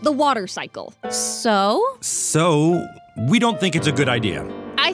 the 0.02 0.12
water 0.12 0.46
cycle. 0.46 0.92
So? 1.08 1.96
So, 2.02 2.86
we 3.30 3.38
don't 3.38 3.58
think 3.58 3.74
it's 3.74 3.86
a 3.86 3.92
good 3.92 4.10
idea. 4.10 4.46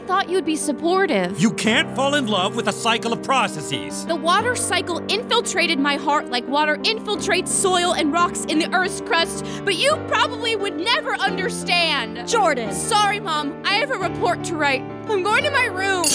I 0.08 0.10
thought 0.10 0.30
you'd 0.30 0.46
be 0.46 0.56
supportive. 0.56 1.38
You 1.38 1.52
can't 1.52 1.94
fall 1.94 2.14
in 2.14 2.28
love 2.28 2.56
with 2.56 2.68
a 2.68 2.72
cycle 2.72 3.12
of 3.12 3.22
processes. 3.22 4.06
The 4.06 4.16
water 4.16 4.56
cycle 4.56 5.04
infiltrated 5.12 5.78
my 5.78 5.96
heart 5.96 6.30
like 6.30 6.48
water 6.48 6.76
infiltrates 6.76 7.48
soil 7.48 7.92
and 7.92 8.10
rocks 8.10 8.46
in 8.46 8.58
the 8.58 8.74
Earth's 8.74 9.02
crust, 9.02 9.44
but 9.66 9.76
you 9.76 9.96
probably 10.08 10.56
would 10.56 10.78
never 10.78 11.12
understand. 11.16 12.26
Jordan! 12.26 12.72
Sorry, 12.72 13.20
Mom. 13.20 13.60
I 13.66 13.74
have 13.74 13.90
a 13.90 13.98
report 13.98 14.42
to 14.44 14.56
write. 14.56 14.80
I'm 15.10 15.22
going 15.22 15.44
to 15.44 15.50
my 15.50 15.66
room. 15.66 16.06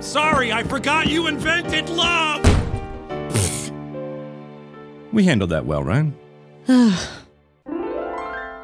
Sorry, 0.00 0.52
I 0.52 0.62
forgot 0.62 1.08
you 1.08 1.26
invented 1.26 1.88
love! 1.88 2.44
we 5.12 5.24
handled 5.24 5.50
that 5.50 5.66
well, 5.66 5.82
right? 5.82 6.06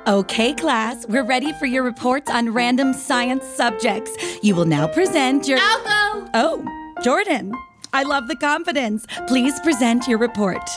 Okay, 0.06 0.54
class, 0.54 1.04
we're 1.08 1.24
ready 1.24 1.52
for 1.54 1.66
your 1.66 1.82
reports 1.82 2.30
on 2.30 2.52
random 2.52 2.92
science 2.92 3.44
subjects. 3.44 4.12
You 4.40 4.54
will 4.54 4.64
now 4.64 4.86
present 4.86 5.48
your. 5.48 5.58
I'll 5.60 5.82
go. 5.82 6.30
Oh, 6.32 6.94
Jordan. 7.02 7.52
I 7.92 8.04
love 8.04 8.28
the 8.28 8.36
confidence. 8.36 9.04
Please 9.26 9.58
present 9.60 10.06
your 10.06 10.18
report. 10.18 10.70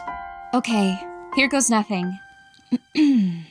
Okay, 0.56 1.00
here 1.36 1.48
goes 1.48 1.70
nothing. 1.70 2.18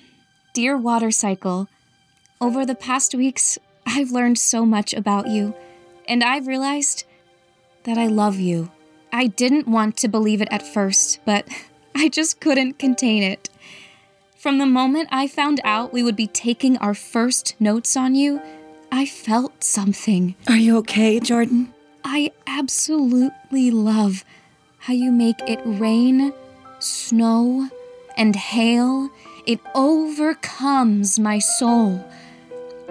Dear 0.53 0.77
Water 0.77 1.13
Cycle, 1.13 1.69
over 2.41 2.67
the 2.67 2.75
past 2.75 3.15
weeks, 3.15 3.57
I've 3.87 4.11
learned 4.11 4.39
so 4.39 4.67
much 4.67 4.93
about 4.93 5.29
you, 5.29 5.55
and 6.09 6.25
I've 6.25 6.49
realized 6.49 7.05
that 7.85 7.97
I 7.97 8.09
love 8.09 8.41
you. 8.41 8.73
I 9.13 9.29
didn't 9.29 9.69
want 9.69 9.97
to 9.99 10.09
believe 10.09 10.43
it 10.43 10.49
at 10.51 10.67
first, 10.67 11.21
but 11.25 11.47
I 11.95 12.09
just 12.09 12.41
couldn't 12.41 12.81
contain 12.81 13.23
it. 13.23 13.49
From 14.39 14.59
the 14.59 14.67
moment 14.67 15.09
I 15.11 15.27
found 15.27 15.61
out 15.65 15.93
we 15.93 16.05
would 16.05 16.15
be 16.15 16.29
taking 16.29 16.77
our 16.79 16.95
first 16.95 17.57
notes 17.59 17.97
on 17.97 18.15
you, 18.15 18.41
I 18.93 19.05
felt 19.05 19.65
something. 19.65 20.37
Are 20.47 20.57
you 20.57 20.77
okay, 20.79 21.19
Jordan? 21.19 21.75
I 22.05 22.31
absolutely 22.47 23.73
love 23.73 24.25
how 24.79 24.93
you 24.93 25.11
make 25.11 25.41
it 25.49 25.59
rain, 25.65 26.33
snow, 26.79 27.69
and 28.17 28.37
hail. 28.37 29.11
It 29.45 29.59
overcomes 29.75 31.19
my 31.19 31.41
soul. 31.41 32.09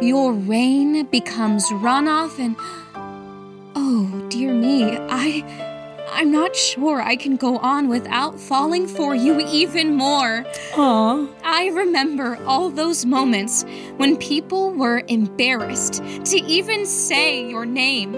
Your 0.02 0.34
rain 0.34 1.06
becomes 1.06 1.64
runoff 1.68 2.40
and 2.40 2.58
Oh, 3.74 4.28
dear 4.28 4.52
me. 4.52 4.98
I 4.98 5.67
I'm 6.10 6.32
not 6.32 6.56
sure 6.56 7.02
I 7.02 7.16
can 7.16 7.36
go 7.36 7.58
on 7.58 7.90
without 7.90 8.40
falling 8.40 8.88
for 8.88 9.14
you 9.14 9.40
even 9.40 9.96
more. 9.96 10.46
Aw. 10.76 11.28
I 11.44 11.68
remember 11.68 12.38
all 12.46 12.70
those 12.70 13.06
moments 13.06 13.66
when 13.98 14.16
people 14.18 14.72
were 14.74 15.04
embarrassed 15.08 15.96
to 16.26 16.38
even 16.38 16.86
say 16.86 17.48
your 17.50 17.66
name. 17.66 18.14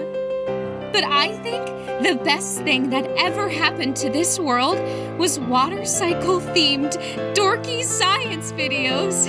But 0.92 1.04
I 1.04 1.38
think 1.42 1.79
the 2.02 2.18
best 2.24 2.62
thing 2.62 2.88
that 2.90 3.06
ever 3.18 3.48
happened 3.48 3.94
to 3.94 4.08
this 4.08 4.38
world 4.38 4.78
was 5.18 5.38
water 5.38 5.84
cycle 5.84 6.40
themed 6.40 6.92
dorky 7.34 7.84
science 7.84 8.52
videos. 8.52 9.26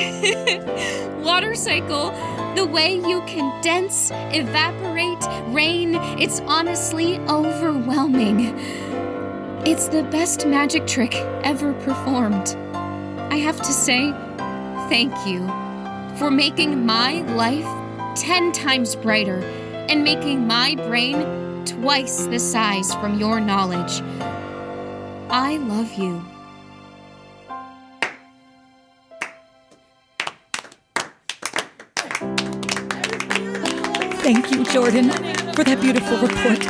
water 1.23 1.53
cycle, 1.53 2.11
the 2.55 2.65
way 2.65 2.95
you 2.95 3.21
condense, 3.27 4.11
evaporate, 4.31 5.53
rain, 5.53 5.95
it's 6.17 6.39
honestly 6.41 7.19
overwhelming. 7.27 8.57
It's 9.65 9.89
the 9.89 10.03
best 10.03 10.47
magic 10.47 10.87
trick 10.87 11.13
ever 11.43 11.73
performed. 11.73 12.55
I 13.31 13.35
have 13.35 13.57
to 13.57 13.73
say 13.73 14.11
thank 14.87 15.13
you 15.27 15.45
for 16.17 16.31
making 16.31 16.85
my 16.85 17.21
life 17.35 17.67
10 18.15 18.53
times 18.53 18.95
brighter 18.95 19.41
and 19.89 20.03
making 20.03 20.47
my 20.47 20.75
brain 20.75 21.40
twice 21.65 22.25
the 22.27 22.39
size 22.39 22.93
from 22.95 23.19
your 23.19 23.39
knowledge. 23.39 24.01
I 25.29 25.57
love 25.57 25.93
you. 25.93 26.23
Thank 34.21 34.51
you, 34.51 34.63
Jordan, 34.65 35.09
for 35.53 35.63
that 35.63 35.79
beautiful 35.81 36.17
report. 36.17 36.65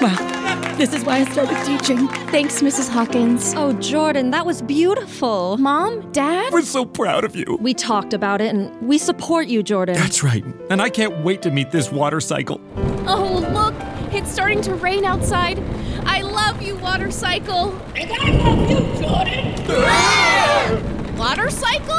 Wow, 0.00 0.74
this 0.76 0.94
is 0.94 1.04
why 1.04 1.18
I 1.18 1.24
started 1.24 1.56
teaching. 1.64 2.08
Thanks, 2.30 2.62
Mrs. 2.62 2.88
Hawkins. 2.88 3.54
Oh, 3.56 3.72
Jordan, 3.74 4.30
that 4.30 4.46
was 4.46 4.62
beautiful. 4.62 5.56
Mom, 5.58 6.10
Dad? 6.12 6.52
We're 6.52 6.62
so 6.62 6.84
proud 6.84 7.24
of 7.24 7.34
you. 7.34 7.58
We 7.60 7.74
talked 7.74 8.14
about 8.14 8.40
it 8.40 8.54
and 8.54 8.70
we 8.80 8.98
support 8.98 9.48
you, 9.48 9.62
Jordan. 9.62 9.96
That's 9.96 10.22
right. 10.22 10.44
And 10.70 10.80
I 10.80 10.88
can't 10.90 11.24
wait 11.24 11.42
to 11.42 11.50
meet 11.50 11.70
this 11.72 11.90
water 11.90 12.20
cycle. 12.20 12.60
Oh, 13.06 13.40
look, 13.52 13.74
it's 14.14 14.30
starting 14.30 14.60
to 14.62 14.74
rain 14.74 15.04
outside. 15.04 15.62
I 16.04 16.20
love 16.22 16.60
you, 16.60 16.76
water 16.76 17.10
cycle. 17.10 17.72
And 17.96 18.10
I 18.12 18.30
love 18.42 18.70
you, 18.70 18.76
Jordan. 19.02 19.54
Ah! 19.68 20.80
Water 21.16 21.48
cycle? 21.50 21.98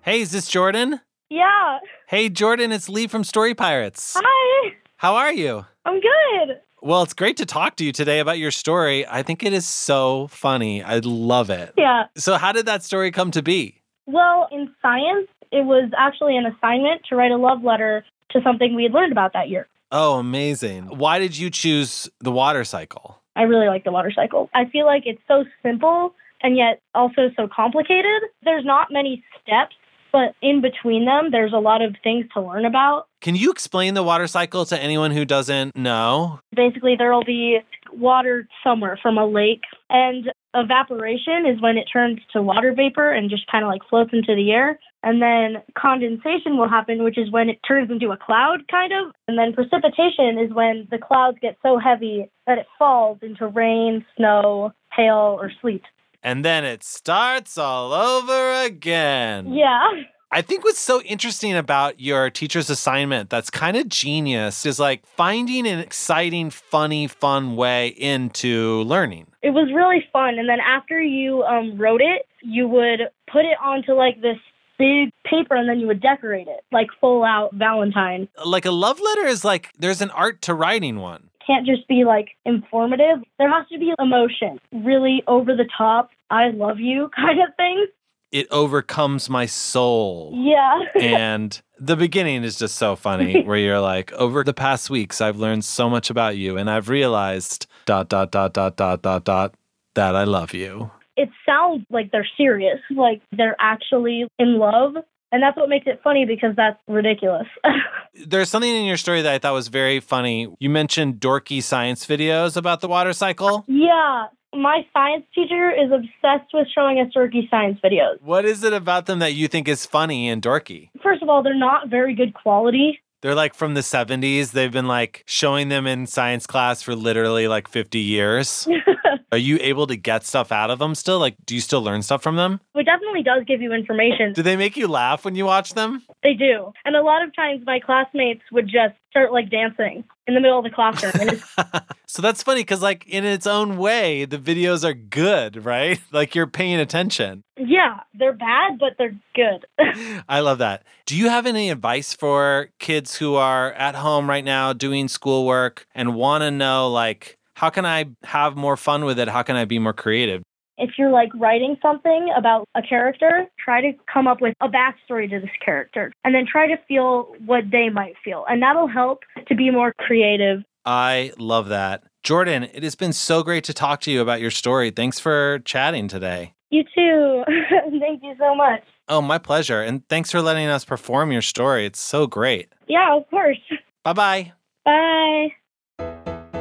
Hey, 0.01 0.21
is 0.21 0.31
this 0.31 0.47
Jordan? 0.47 1.01
Yeah. 1.29 1.79
Hey, 2.07 2.29
Jordan, 2.29 2.71
it's 2.71 2.87
Lee 2.89 3.07
from 3.07 3.23
Story 3.23 3.53
Pirates. 3.53 4.15
Hi. 4.19 4.73
How 4.97 5.15
are 5.15 5.31
you? 5.31 5.65
I'm 5.85 5.99
good. 5.99 6.59
Well, 6.81 7.03
it's 7.03 7.13
great 7.13 7.37
to 7.37 7.45
talk 7.45 7.75
to 7.77 7.85
you 7.85 7.91
today 7.91 8.19
about 8.19 8.37
your 8.37 8.51
story. 8.51 9.05
I 9.05 9.23
think 9.23 9.43
it 9.43 9.53
is 9.53 9.67
so 9.67 10.27
funny. 10.27 10.81
I 10.81 10.99
love 10.99 11.49
it. 11.49 11.73
Yeah. 11.77 12.05
So, 12.15 12.37
how 12.37 12.51
did 12.53 12.65
that 12.67 12.83
story 12.83 13.11
come 13.11 13.31
to 13.31 13.43
be? 13.43 13.78
Well, 14.11 14.47
in 14.51 14.73
science, 14.81 15.27
it 15.51 15.65
was 15.65 15.91
actually 15.95 16.35
an 16.35 16.47
assignment 16.47 17.03
to 17.09 17.15
write 17.15 17.29
a 17.29 17.37
love 17.37 17.63
letter 17.63 18.03
to 18.31 18.41
something 18.41 18.75
we 18.75 18.83
had 18.83 18.91
learned 18.91 19.11
about 19.11 19.33
that 19.33 19.49
year. 19.49 19.67
Oh, 19.91 20.17
amazing. 20.17 20.85
Why 20.85 21.19
did 21.19 21.37
you 21.37 21.51
choose 21.51 22.09
the 22.19 22.31
water 22.31 22.63
cycle? 22.63 23.21
I 23.35 23.43
really 23.43 23.67
like 23.67 23.83
the 23.83 23.91
water 23.91 24.11
cycle. 24.11 24.49
I 24.55 24.65
feel 24.65 24.87
like 24.87 25.03
it's 25.05 25.21
so 25.27 25.45
simple 25.61 26.15
and 26.41 26.57
yet 26.57 26.81
also 26.95 27.29
so 27.37 27.47
complicated. 27.47 28.23
There's 28.43 28.65
not 28.65 28.87
many 28.91 29.23
steps, 29.43 29.75
but 30.11 30.33
in 30.41 30.59
between 30.59 31.05
them, 31.05 31.29
there's 31.29 31.53
a 31.53 31.59
lot 31.59 31.83
of 31.83 31.95
things 32.03 32.25
to 32.33 32.41
learn 32.41 32.65
about. 32.65 33.05
Can 33.21 33.35
you 33.35 33.51
explain 33.51 33.93
the 33.93 34.01
water 34.01 34.25
cycle 34.25 34.65
to 34.65 34.81
anyone 34.81 35.11
who 35.11 35.23
doesn't 35.23 35.75
know? 35.75 36.39
Basically, 36.55 36.95
there 36.97 37.13
will 37.13 37.23
be 37.23 37.59
water 37.93 38.47
somewhere 38.63 38.97
from 39.01 39.17
a 39.17 39.25
lake, 39.25 39.63
and 39.89 40.31
evaporation 40.53 41.45
is 41.45 41.61
when 41.61 41.77
it 41.77 41.85
turns 41.91 42.19
to 42.33 42.41
water 42.41 42.73
vapor 42.73 43.11
and 43.11 43.29
just 43.29 43.47
kind 43.51 43.63
of 43.63 43.69
like 43.69 43.81
floats 43.89 44.11
into 44.13 44.35
the 44.35 44.51
air. 44.51 44.79
And 45.01 45.21
then 45.21 45.61
condensation 45.77 46.57
will 46.57 46.67
happen, 46.67 47.03
which 47.03 47.17
is 47.17 47.31
when 47.31 47.49
it 47.49 47.59
turns 47.65 47.89
into 47.89 48.11
a 48.11 48.17
cloud, 48.17 48.67
kind 48.69 48.91
of. 48.91 49.13
And 49.27 49.37
then 49.37 49.53
precipitation 49.53 50.37
is 50.37 50.53
when 50.53 50.87
the 50.91 50.97
clouds 50.97 51.37
get 51.41 51.57
so 51.63 51.77
heavy 51.77 52.29
that 52.47 52.57
it 52.57 52.65
falls 52.77 53.19
into 53.21 53.47
rain, 53.47 54.05
snow, 54.17 54.73
hail, 54.93 55.37
or 55.39 55.51
sleet. 55.61 55.83
And 56.21 56.43
then 56.43 56.65
it 56.65 56.83
starts 56.83 57.57
all 57.57 57.93
over 57.93 58.65
again. 58.65 59.53
Yeah. 59.53 59.89
I 60.31 60.43
think 60.43 60.63
what's 60.63 60.79
so 60.79 61.01
interesting 61.01 61.55
about 61.55 61.99
your 61.99 62.29
teacher's 62.29 62.69
assignment 62.69 63.31
that's 63.31 63.49
kind 63.49 63.75
of 63.75 63.89
genius 63.89 64.63
is 64.63 64.79
like 64.79 65.03
finding 65.07 65.67
an 65.67 65.79
exciting, 65.79 66.51
funny, 66.51 67.07
fun 67.07 67.55
way 67.55 67.87
into 67.87 68.83
learning. 68.83 69.25
It 69.41 69.51
was 69.51 69.71
really 69.73 70.07
fun. 70.13 70.37
And 70.37 70.47
then 70.47 70.59
after 70.59 71.01
you 71.01 71.41
um, 71.43 71.79
wrote 71.79 72.01
it, 72.01 72.27
you 72.43 72.67
would 72.67 73.01
put 73.31 73.45
it 73.45 73.57
onto 73.63 73.93
like 73.93 74.21
this 74.21 74.37
big 74.77 75.11
paper 75.25 75.55
and 75.55 75.67
then 75.67 75.79
you 75.79 75.87
would 75.87 76.01
decorate 76.01 76.47
it 76.47 76.63
like 76.71 76.87
full 77.01 77.23
out 77.23 77.53
Valentine. 77.55 78.27
Like 78.45 78.65
a 78.65 78.71
love 78.71 78.99
letter 78.99 79.25
is 79.25 79.43
like 79.43 79.71
there's 79.79 80.01
an 80.01 80.11
art 80.11 80.43
to 80.43 80.53
writing 80.53 80.99
one. 80.99 81.29
Can't 81.45 81.65
just 81.65 81.87
be 81.87 82.05
like 82.05 82.29
informative. 82.45 83.17
There 83.39 83.51
has 83.51 83.67
to 83.69 83.79
be 83.79 83.93
emotion, 83.97 84.59
really 84.71 85.23
over 85.27 85.55
the 85.55 85.67
top, 85.75 86.11
I 86.29 86.49
love 86.49 86.79
you 86.79 87.09
kind 87.15 87.39
of 87.41 87.55
thing. 87.55 87.87
It 88.31 88.47
overcomes 88.51 89.29
my 89.29 89.45
soul. 89.45 90.33
Yeah. 90.35 90.79
and 91.01 91.59
the 91.79 91.95
beginning 91.95 92.43
is 92.43 92.59
just 92.59 92.75
so 92.75 92.95
funny 92.95 93.41
where 93.45 93.57
you're 93.57 93.79
like, 93.79 94.11
over 94.13 94.43
the 94.43 94.53
past 94.53 94.89
weeks, 94.89 95.19
I've 95.21 95.37
learned 95.37 95.65
so 95.65 95.89
much 95.89 96.09
about 96.09 96.37
you 96.37 96.57
and 96.57 96.69
I've 96.69 96.89
realized 96.89 97.65
dot, 97.85 98.09
dot, 98.09 98.31
dot, 98.31 98.53
dot, 98.53 98.75
dot, 98.75 99.01
dot, 99.01 99.23
dot, 99.23 99.55
that 99.95 100.15
I 100.15 100.25
love 100.25 100.53
you. 100.53 100.91
It 101.17 101.29
sounds 101.45 101.85
like 101.89 102.11
they're 102.11 102.27
serious, 102.37 102.79
like 102.91 103.21
they're 103.35 103.55
actually 103.59 104.27
in 104.37 104.57
love. 104.59 104.93
And 105.31 105.43
that's 105.43 105.55
what 105.57 105.69
makes 105.69 105.85
it 105.85 105.99
funny 106.03 106.25
because 106.25 106.55
that's 106.55 106.79
ridiculous. 106.87 107.45
There's 108.25 108.49
something 108.49 108.73
in 108.73 108.85
your 108.85 108.97
story 108.97 109.21
that 109.21 109.31
I 109.31 109.37
thought 109.37 109.53
was 109.53 109.67
very 109.67 109.99
funny. 109.99 110.47
You 110.59 110.71
mentioned 110.71 111.19
dorky 111.19 111.61
science 111.61 112.05
videos 112.07 112.57
about 112.57 112.81
the 112.81 112.87
water 112.87 113.13
cycle. 113.13 113.63
yeah. 113.67 114.27
My 114.53 114.85
science 114.93 115.25
teacher 115.35 115.71
is 115.71 115.91
obsessed 115.91 116.51
with 116.53 116.67
showing 116.73 116.99
us 116.99 117.13
dorky 117.15 117.49
science 117.49 117.79
videos. 117.83 118.19
What 118.21 118.45
is 118.45 118.63
it 118.63 118.73
about 118.73 119.05
them 119.05 119.19
that 119.19 119.33
you 119.33 119.47
think 119.47 119.67
is 119.67 119.85
funny 119.85 120.27
and 120.27 120.41
dorky? 120.41 120.89
First 121.03 121.21
of 121.21 121.29
all, 121.29 121.43
they're 121.43 121.53
not 121.53 121.89
very 121.89 122.15
good 122.15 122.33
quality. 122.33 122.99
They're 123.21 123.35
like 123.35 123.53
from 123.53 123.73
the 123.73 123.81
70s. 123.81 124.51
They've 124.51 124.71
been 124.71 124.87
like 124.87 125.23
showing 125.27 125.69
them 125.69 125.85
in 125.85 126.07
science 126.07 126.47
class 126.47 126.81
for 126.81 126.95
literally 126.95 127.47
like 127.47 127.67
50 127.67 127.99
years. 127.99 128.67
Are 129.31 129.37
you 129.37 129.59
able 129.61 129.85
to 129.87 129.95
get 129.95 130.25
stuff 130.25 130.51
out 130.51 130.71
of 130.71 130.79
them 130.79 130.95
still? 130.95 131.19
Like, 131.19 131.35
do 131.45 131.53
you 131.53 131.61
still 131.61 131.83
learn 131.83 132.01
stuff 132.01 132.23
from 132.23 132.35
them? 132.35 132.59
It 132.73 132.85
definitely 132.85 133.21
does 133.21 133.43
give 133.45 133.61
you 133.61 133.73
information. 133.73 134.33
Do 134.33 134.41
they 134.41 134.55
make 134.55 134.75
you 134.75 134.87
laugh 134.87 135.25
when 135.25 135.35
you 135.35 135.45
watch 135.45 135.75
them? 135.75 136.01
They 136.23 136.33
do. 136.33 136.71
And 136.85 136.95
a 136.95 137.03
lot 137.03 137.21
of 137.23 137.35
times 137.35 137.61
my 137.65 137.79
classmates 137.79 138.41
would 138.51 138.65
just 138.65 138.95
start 139.11 139.31
like 139.31 139.51
dancing 139.51 140.03
in 140.29 140.35
the 140.35 140.39
middle 140.39 140.57
of 140.59 140.63
the 140.63 140.69
classroom. 140.69 141.41
So 142.11 142.23
that's 142.23 142.41
funny 142.41 142.61
because, 142.61 142.81
like, 142.81 143.05
in 143.07 143.23
its 143.23 143.45
own 143.45 143.77
way, 143.77 144.25
the 144.25 144.39
videos 144.39 144.83
are 144.83 144.95
good, 144.95 145.63
right? 145.63 145.99
Like, 146.11 146.33
you're 146.33 146.47
paying 146.47 146.79
attention. 146.79 147.43
yeah, 147.55 147.99
they're 148.15 148.33
bad, 148.33 148.79
but 148.79 148.93
they're 148.97 149.15
good. 149.35 149.65
I 150.27 150.39
love 150.39 150.57
that. 150.57 150.83
Do 151.05 151.15
you 151.15 151.29
have 151.29 151.45
any 151.45 151.69
advice 151.69 152.13
for 152.13 152.69
kids 152.79 153.15
who 153.15 153.35
are 153.35 153.71
at 153.73 153.93
home 153.93 154.27
right 154.27 154.43
now 154.43 154.73
doing 154.73 155.07
schoolwork 155.07 155.85
and 155.93 156.15
want 156.15 156.41
to 156.41 156.49
know, 156.49 156.89
like, 156.89 157.37
how 157.53 157.69
can 157.69 157.85
I 157.85 158.05
have 158.23 158.55
more 158.57 158.75
fun 158.75 159.05
with 159.05 159.19
it? 159.19 159.27
How 159.27 159.43
can 159.43 159.55
I 159.55 159.65
be 159.65 159.77
more 159.77 159.93
creative? 159.93 160.41
If 160.79 160.91
you're 160.97 161.11
like 161.11 161.29
writing 161.35 161.77
something 161.81 162.29
about 162.35 162.65
a 162.75 162.81
character, 162.81 163.45
try 163.63 163.81
to 163.81 163.91
come 164.11 164.27
up 164.27 164.41
with 164.41 164.53
a 164.61 164.67
backstory 164.67 165.29
to 165.29 165.39
this 165.39 165.49
character 165.63 166.11
and 166.23 166.33
then 166.33 166.45
try 166.49 166.67
to 166.67 166.77
feel 166.87 167.33
what 167.45 167.65
they 167.71 167.89
might 167.89 168.15
feel. 168.23 168.45
And 168.49 168.61
that'll 168.61 168.87
help 168.87 169.23
to 169.47 169.55
be 169.55 169.71
more 169.71 169.93
creative. 169.99 170.63
I 170.85 171.33
love 171.37 171.69
that. 171.69 172.03
Jordan, 172.23 172.63
it 172.63 172.83
has 172.83 172.95
been 172.95 173.13
so 173.13 173.43
great 173.43 173.63
to 173.65 173.73
talk 173.73 174.01
to 174.01 174.11
you 174.11 174.21
about 174.21 174.41
your 174.41 174.51
story. 174.51 174.91
Thanks 174.91 175.19
for 175.19 175.59
chatting 175.65 176.07
today. 176.07 176.53
You 176.69 176.83
too. 176.83 177.43
Thank 177.99 178.23
you 178.23 178.35
so 178.39 178.55
much. 178.55 178.83
Oh, 179.07 179.21
my 179.21 179.39
pleasure. 179.39 179.81
And 179.81 180.07
thanks 180.07 180.29
for 180.31 180.41
letting 180.41 180.67
us 180.67 180.85
perform 180.85 181.31
your 181.31 181.41
story. 181.41 181.85
It's 181.85 181.99
so 181.99 182.27
great. 182.27 182.71
Yeah, 182.87 183.17
of 183.17 183.27
course. 183.29 183.57
Bye 184.03 184.53
bye. 184.85 185.53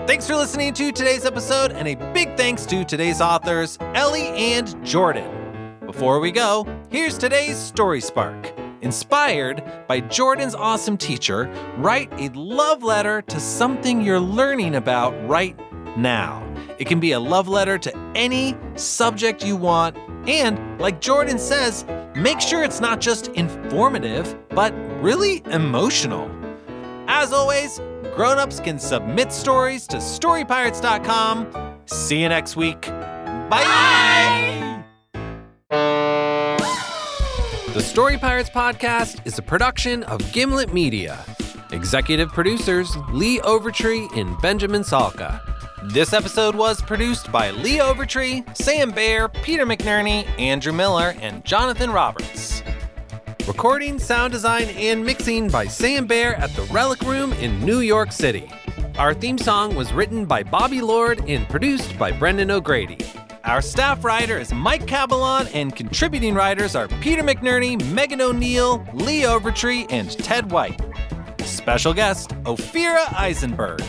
Thanks 0.09 0.27
for 0.27 0.37
listening 0.37 0.73
to 0.73 0.91
today's 0.91 1.27
episode, 1.27 1.73
and 1.73 1.87
a 1.87 1.95
big 2.15 2.35
thanks 2.35 2.65
to 2.65 2.83
today's 2.83 3.21
authors, 3.21 3.77
Ellie 3.93 4.29
and 4.29 4.83
Jordan. 4.83 5.77
Before 5.85 6.19
we 6.19 6.31
go, 6.31 6.67
here's 6.89 7.19
today's 7.19 7.59
Story 7.59 8.01
Spark. 8.01 8.51
Inspired 8.81 9.63
by 9.87 10.01
Jordan's 10.01 10.55
awesome 10.55 10.97
teacher, 10.97 11.45
write 11.77 12.11
a 12.19 12.31
love 12.31 12.83
letter 12.83 13.21
to 13.21 13.39
something 13.39 14.01
you're 14.01 14.19
learning 14.19 14.77
about 14.77 15.13
right 15.29 15.55
now. 15.99 16.43
It 16.79 16.87
can 16.87 17.01
be 17.01 17.13
a 17.13 17.21
love 17.21 17.47
letter 17.47 17.77
to 17.77 17.95
any 18.15 18.57
subject 18.77 19.45
you 19.45 19.57
want, 19.57 19.95
and 20.27 20.81
like 20.81 21.03
Jordan 21.03 21.39
says, 21.39 21.85
make 22.17 22.41
sure 22.41 22.65
it's 22.65 22.81
not 22.81 23.03
just 23.03 23.29
informative, 23.33 24.35
but 24.49 24.73
really 25.03 25.43
emotional. 25.51 26.38
As 27.11 27.33
always, 27.33 27.81
grown-ups 28.15 28.61
can 28.61 28.79
submit 28.79 29.33
stories 29.33 29.87
to 29.89 29.97
storypirates.com. 29.97 31.79
See 31.87 32.21
you 32.21 32.29
next 32.29 32.55
week. 32.55 32.83
Bye. 33.51 34.85
The 37.73 37.81
Story 37.81 38.19
Pirates 38.19 38.51
podcast 38.51 39.27
is 39.27 39.39
a 39.39 39.43
production 39.43 40.03
of 40.05 40.21
Gimlet 40.33 40.75
Media. 40.75 41.25
Executive 41.73 42.29
producers 42.31 42.95
Lee 43.13 43.41
Overtree 43.41 44.15
and 44.17 44.39
Benjamin 44.43 44.83
Salka. 44.83 45.41
This 45.93 46.13
episode 46.13 46.55
was 46.55 46.83
produced 46.83 47.33
by 47.33 47.51
Lee 47.53 47.77
Overtree, 47.79 48.57
Sam 48.57 48.91
Baer, 48.91 49.29
Peter 49.29 49.65
McNerney, 49.65 50.27
Andrew 50.39 50.73
Miller, 50.73 51.15
and 51.21 51.45
Jonathan 51.45 51.91
Roberts. 51.91 52.58
Recording, 53.49 53.99
sound 53.99 54.35
design, 54.35 54.69
and 54.77 55.03
mixing 55.03 55.49
by 55.49 55.67
Sam 55.67 56.07
Baer 56.07 56.35
at 56.35 56.55
the 56.55 56.63
Relic 56.65 57.01
Room 57.01 57.33
in 57.33 57.59
New 57.65 57.81
York 57.81 58.13
City. 58.13 58.47
Our 58.99 59.15
theme 59.15 59.39
song 59.39 59.75
was 59.75 59.91
written 59.91 60.27
by 60.27 60.43
Bobby 60.43 60.83
Lord 60.83 61.27
and 61.27 61.49
produced 61.49 61.99
by 61.99 62.13
Brendan 62.13 62.51
O'Grady. 62.51 62.99
Our 63.45 63.63
staff 63.63 64.05
writer 64.05 64.39
is 64.39 64.53
Mike 64.53 64.85
Cabalon, 64.85 65.49
and 65.55 65.75
contributing 65.75 66.35
writers 66.35 66.77
are 66.77 66.89
Peter 67.01 67.23
McNerney, 67.23 67.83
Megan 67.91 68.21
O'Neill, 68.21 68.87
Lee 68.93 69.23
Overtree, 69.23 69.87
and 69.89 70.11
Ted 70.11 70.53
White. 70.53 70.79
Special 71.41 71.95
guest, 71.95 72.29
Ophira 72.45 73.11
Eisenberg. 73.15 73.83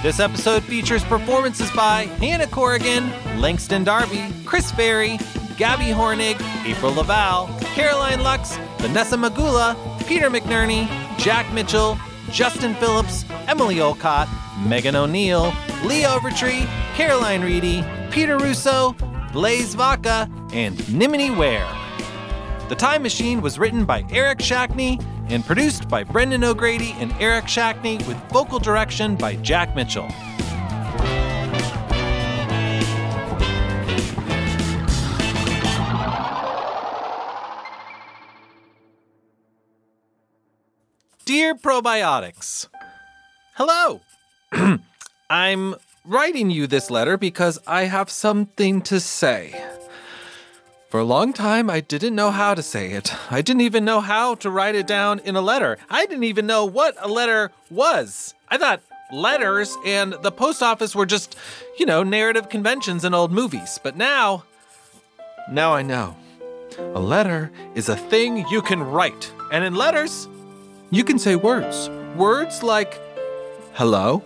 This 0.00 0.20
episode 0.20 0.62
features 0.62 1.02
performances 1.02 1.72
by 1.72 2.04
Hannah 2.20 2.46
Corrigan, 2.46 3.10
Langston 3.40 3.82
Darby, 3.82 4.32
Chris 4.44 4.70
Ferry, 4.70 5.18
Gabby 5.56 5.86
Hornig, 5.86 6.40
April 6.64 6.94
Laval, 6.94 7.48
Caroline 7.74 8.22
Lux, 8.22 8.56
Vanessa 8.78 9.16
Magula, 9.16 9.74
Peter 10.06 10.30
McNerney, 10.30 10.86
Jack 11.18 11.52
Mitchell, 11.52 11.98
Justin 12.30 12.76
Phillips, 12.76 13.24
Emily 13.48 13.80
Olcott, 13.80 14.28
Megan 14.64 14.94
O'Neill, 14.94 15.46
Lee 15.84 16.02
Overtree, 16.02 16.66
Caroline 16.94 17.42
Reedy, 17.42 17.84
Peter 18.12 18.38
Russo, 18.38 18.94
Blaze 19.32 19.74
Vaca, 19.74 20.30
and 20.52 20.78
Nimini 20.96 21.32
Ware. 21.32 21.68
The 22.68 22.76
Time 22.76 23.02
Machine 23.02 23.40
was 23.40 23.58
written 23.58 23.84
by 23.84 24.06
Eric 24.10 24.38
Shackney 24.38 25.04
and 25.28 25.44
produced 25.44 25.88
by 25.88 26.04
Brendan 26.04 26.44
O'Grady 26.44 26.94
and 26.98 27.12
Eric 27.20 27.44
Shackney 27.44 28.06
with 28.06 28.16
vocal 28.30 28.58
direction 28.58 29.16
by 29.16 29.36
Jack 29.36 29.74
Mitchell. 29.76 30.08
Dear 41.24 41.54
Probiotics, 41.54 42.68
Hello! 43.58 44.02
I'm 45.30 45.74
writing 46.04 46.48
you 46.48 46.68
this 46.68 46.92
letter 46.92 47.16
because 47.16 47.58
I 47.66 47.86
have 47.86 48.08
something 48.08 48.82
to 48.82 49.00
say. 49.00 49.52
For 50.88 51.00
a 51.00 51.04
long 51.04 51.34
time, 51.34 51.68
I 51.68 51.80
didn't 51.80 52.14
know 52.14 52.30
how 52.30 52.54
to 52.54 52.62
say 52.62 52.92
it. 52.92 53.12
I 53.30 53.42
didn't 53.42 53.60
even 53.60 53.84
know 53.84 54.00
how 54.00 54.36
to 54.36 54.48
write 54.48 54.74
it 54.74 54.86
down 54.86 55.18
in 55.18 55.36
a 55.36 55.42
letter. 55.42 55.76
I 55.90 56.06
didn't 56.06 56.24
even 56.24 56.46
know 56.46 56.64
what 56.64 56.96
a 56.98 57.08
letter 57.08 57.52
was. 57.70 58.34
I 58.48 58.56
thought 58.56 58.80
letters 59.12 59.76
and 59.84 60.14
the 60.14 60.32
post 60.32 60.62
office 60.62 60.96
were 60.96 61.04
just, 61.04 61.36
you 61.78 61.84
know, 61.84 62.02
narrative 62.02 62.48
conventions 62.48 63.04
in 63.04 63.12
old 63.12 63.32
movies. 63.32 63.78
But 63.82 63.98
now, 63.98 64.44
now 65.50 65.74
I 65.74 65.82
know. 65.82 66.16
A 66.78 67.00
letter 67.00 67.52
is 67.74 67.90
a 67.90 67.96
thing 67.96 68.48
you 68.48 68.62
can 68.62 68.82
write. 68.82 69.30
And 69.52 69.64
in 69.64 69.74
letters, 69.74 70.26
you 70.90 71.04
can 71.04 71.18
say 71.18 71.36
words. 71.36 71.90
Words 72.16 72.62
like 72.62 72.98
hello 73.74 74.24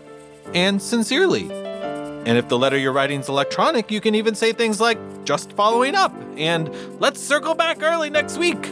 and 0.55 0.81
sincerely. 0.81 1.62
And 2.25 2.39
if 2.39 2.49
the 2.49 2.57
letter 2.57 2.79
you're 2.79 2.93
writing 2.93 3.21
is 3.21 3.29
electronic, 3.29 3.91
you 3.91 4.01
can 4.01 4.15
even 4.15 4.35
say 4.35 4.53
things 4.53 4.81
like 4.81 4.99
just 5.25 5.53
following 5.53 5.97
up 5.97 6.15
and 6.37 6.71
let's 7.01 7.21
circle 7.21 7.55
back 7.55 7.83
early 7.83 8.11
next 8.11 8.39
week. 8.39 8.65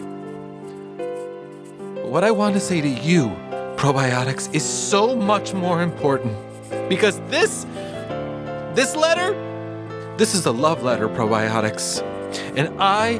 What 2.05 2.23
I 2.23 2.31
want 2.31 2.55
to 2.55 2.61
say 2.61 2.81
to 2.81 2.89
you, 2.89 3.29
probiotics, 3.77 4.53
is 4.55 4.65
so 4.65 5.17
much 5.17 5.53
more 5.53 5.83
important. 5.83 6.37
Because 6.89 7.19
this 7.29 7.67
this 8.75 8.95
letter, 8.95 9.33
this 10.17 10.35
is 10.35 10.47
a 10.47 10.53
love 10.53 10.85
letter, 10.85 11.09
probiotics. 11.09 12.03
And 12.57 12.69
I 12.81 13.19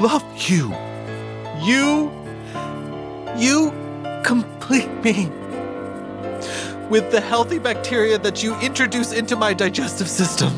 love 0.00 0.24
you. 0.48 0.74
You 1.62 2.10
you 3.36 3.72
complete 4.24 4.90
me 5.04 5.30
with 6.92 7.10
the 7.10 7.22
healthy 7.22 7.58
bacteria 7.58 8.18
that 8.18 8.42
you 8.42 8.54
introduce 8.60 9.12
into 9.12 9.34
my 9.34 9.54
digestive 9.54 10.06
system. 10.06 10.52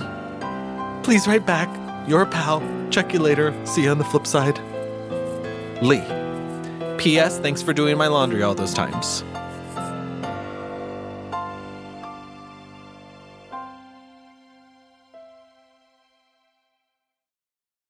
Please 1.04 1.28
write 1.28 1.46
back. 1.46 1.68
Your 2.08 2.26
pal. 2.26 2.60
Check 2.90 3.12
you 3.12 3.20
later. 3.20 3.54
See 3.64 3.84
you 3.84 3.90
on 3.92 3.98
the 3.98 4.04
flip 4.04 4.26
side. 4.26 4.58
Lee. 5.80 6.02
P.S. 6.98 7.38
Thanks 7.38 7.62
for 7.62 7.72
doing 7.72 7.96
my 7.96 8.08
laundry 8.08 8.42
all 8.42 8.52
those 8.52 8.74
times. 8.74 9.22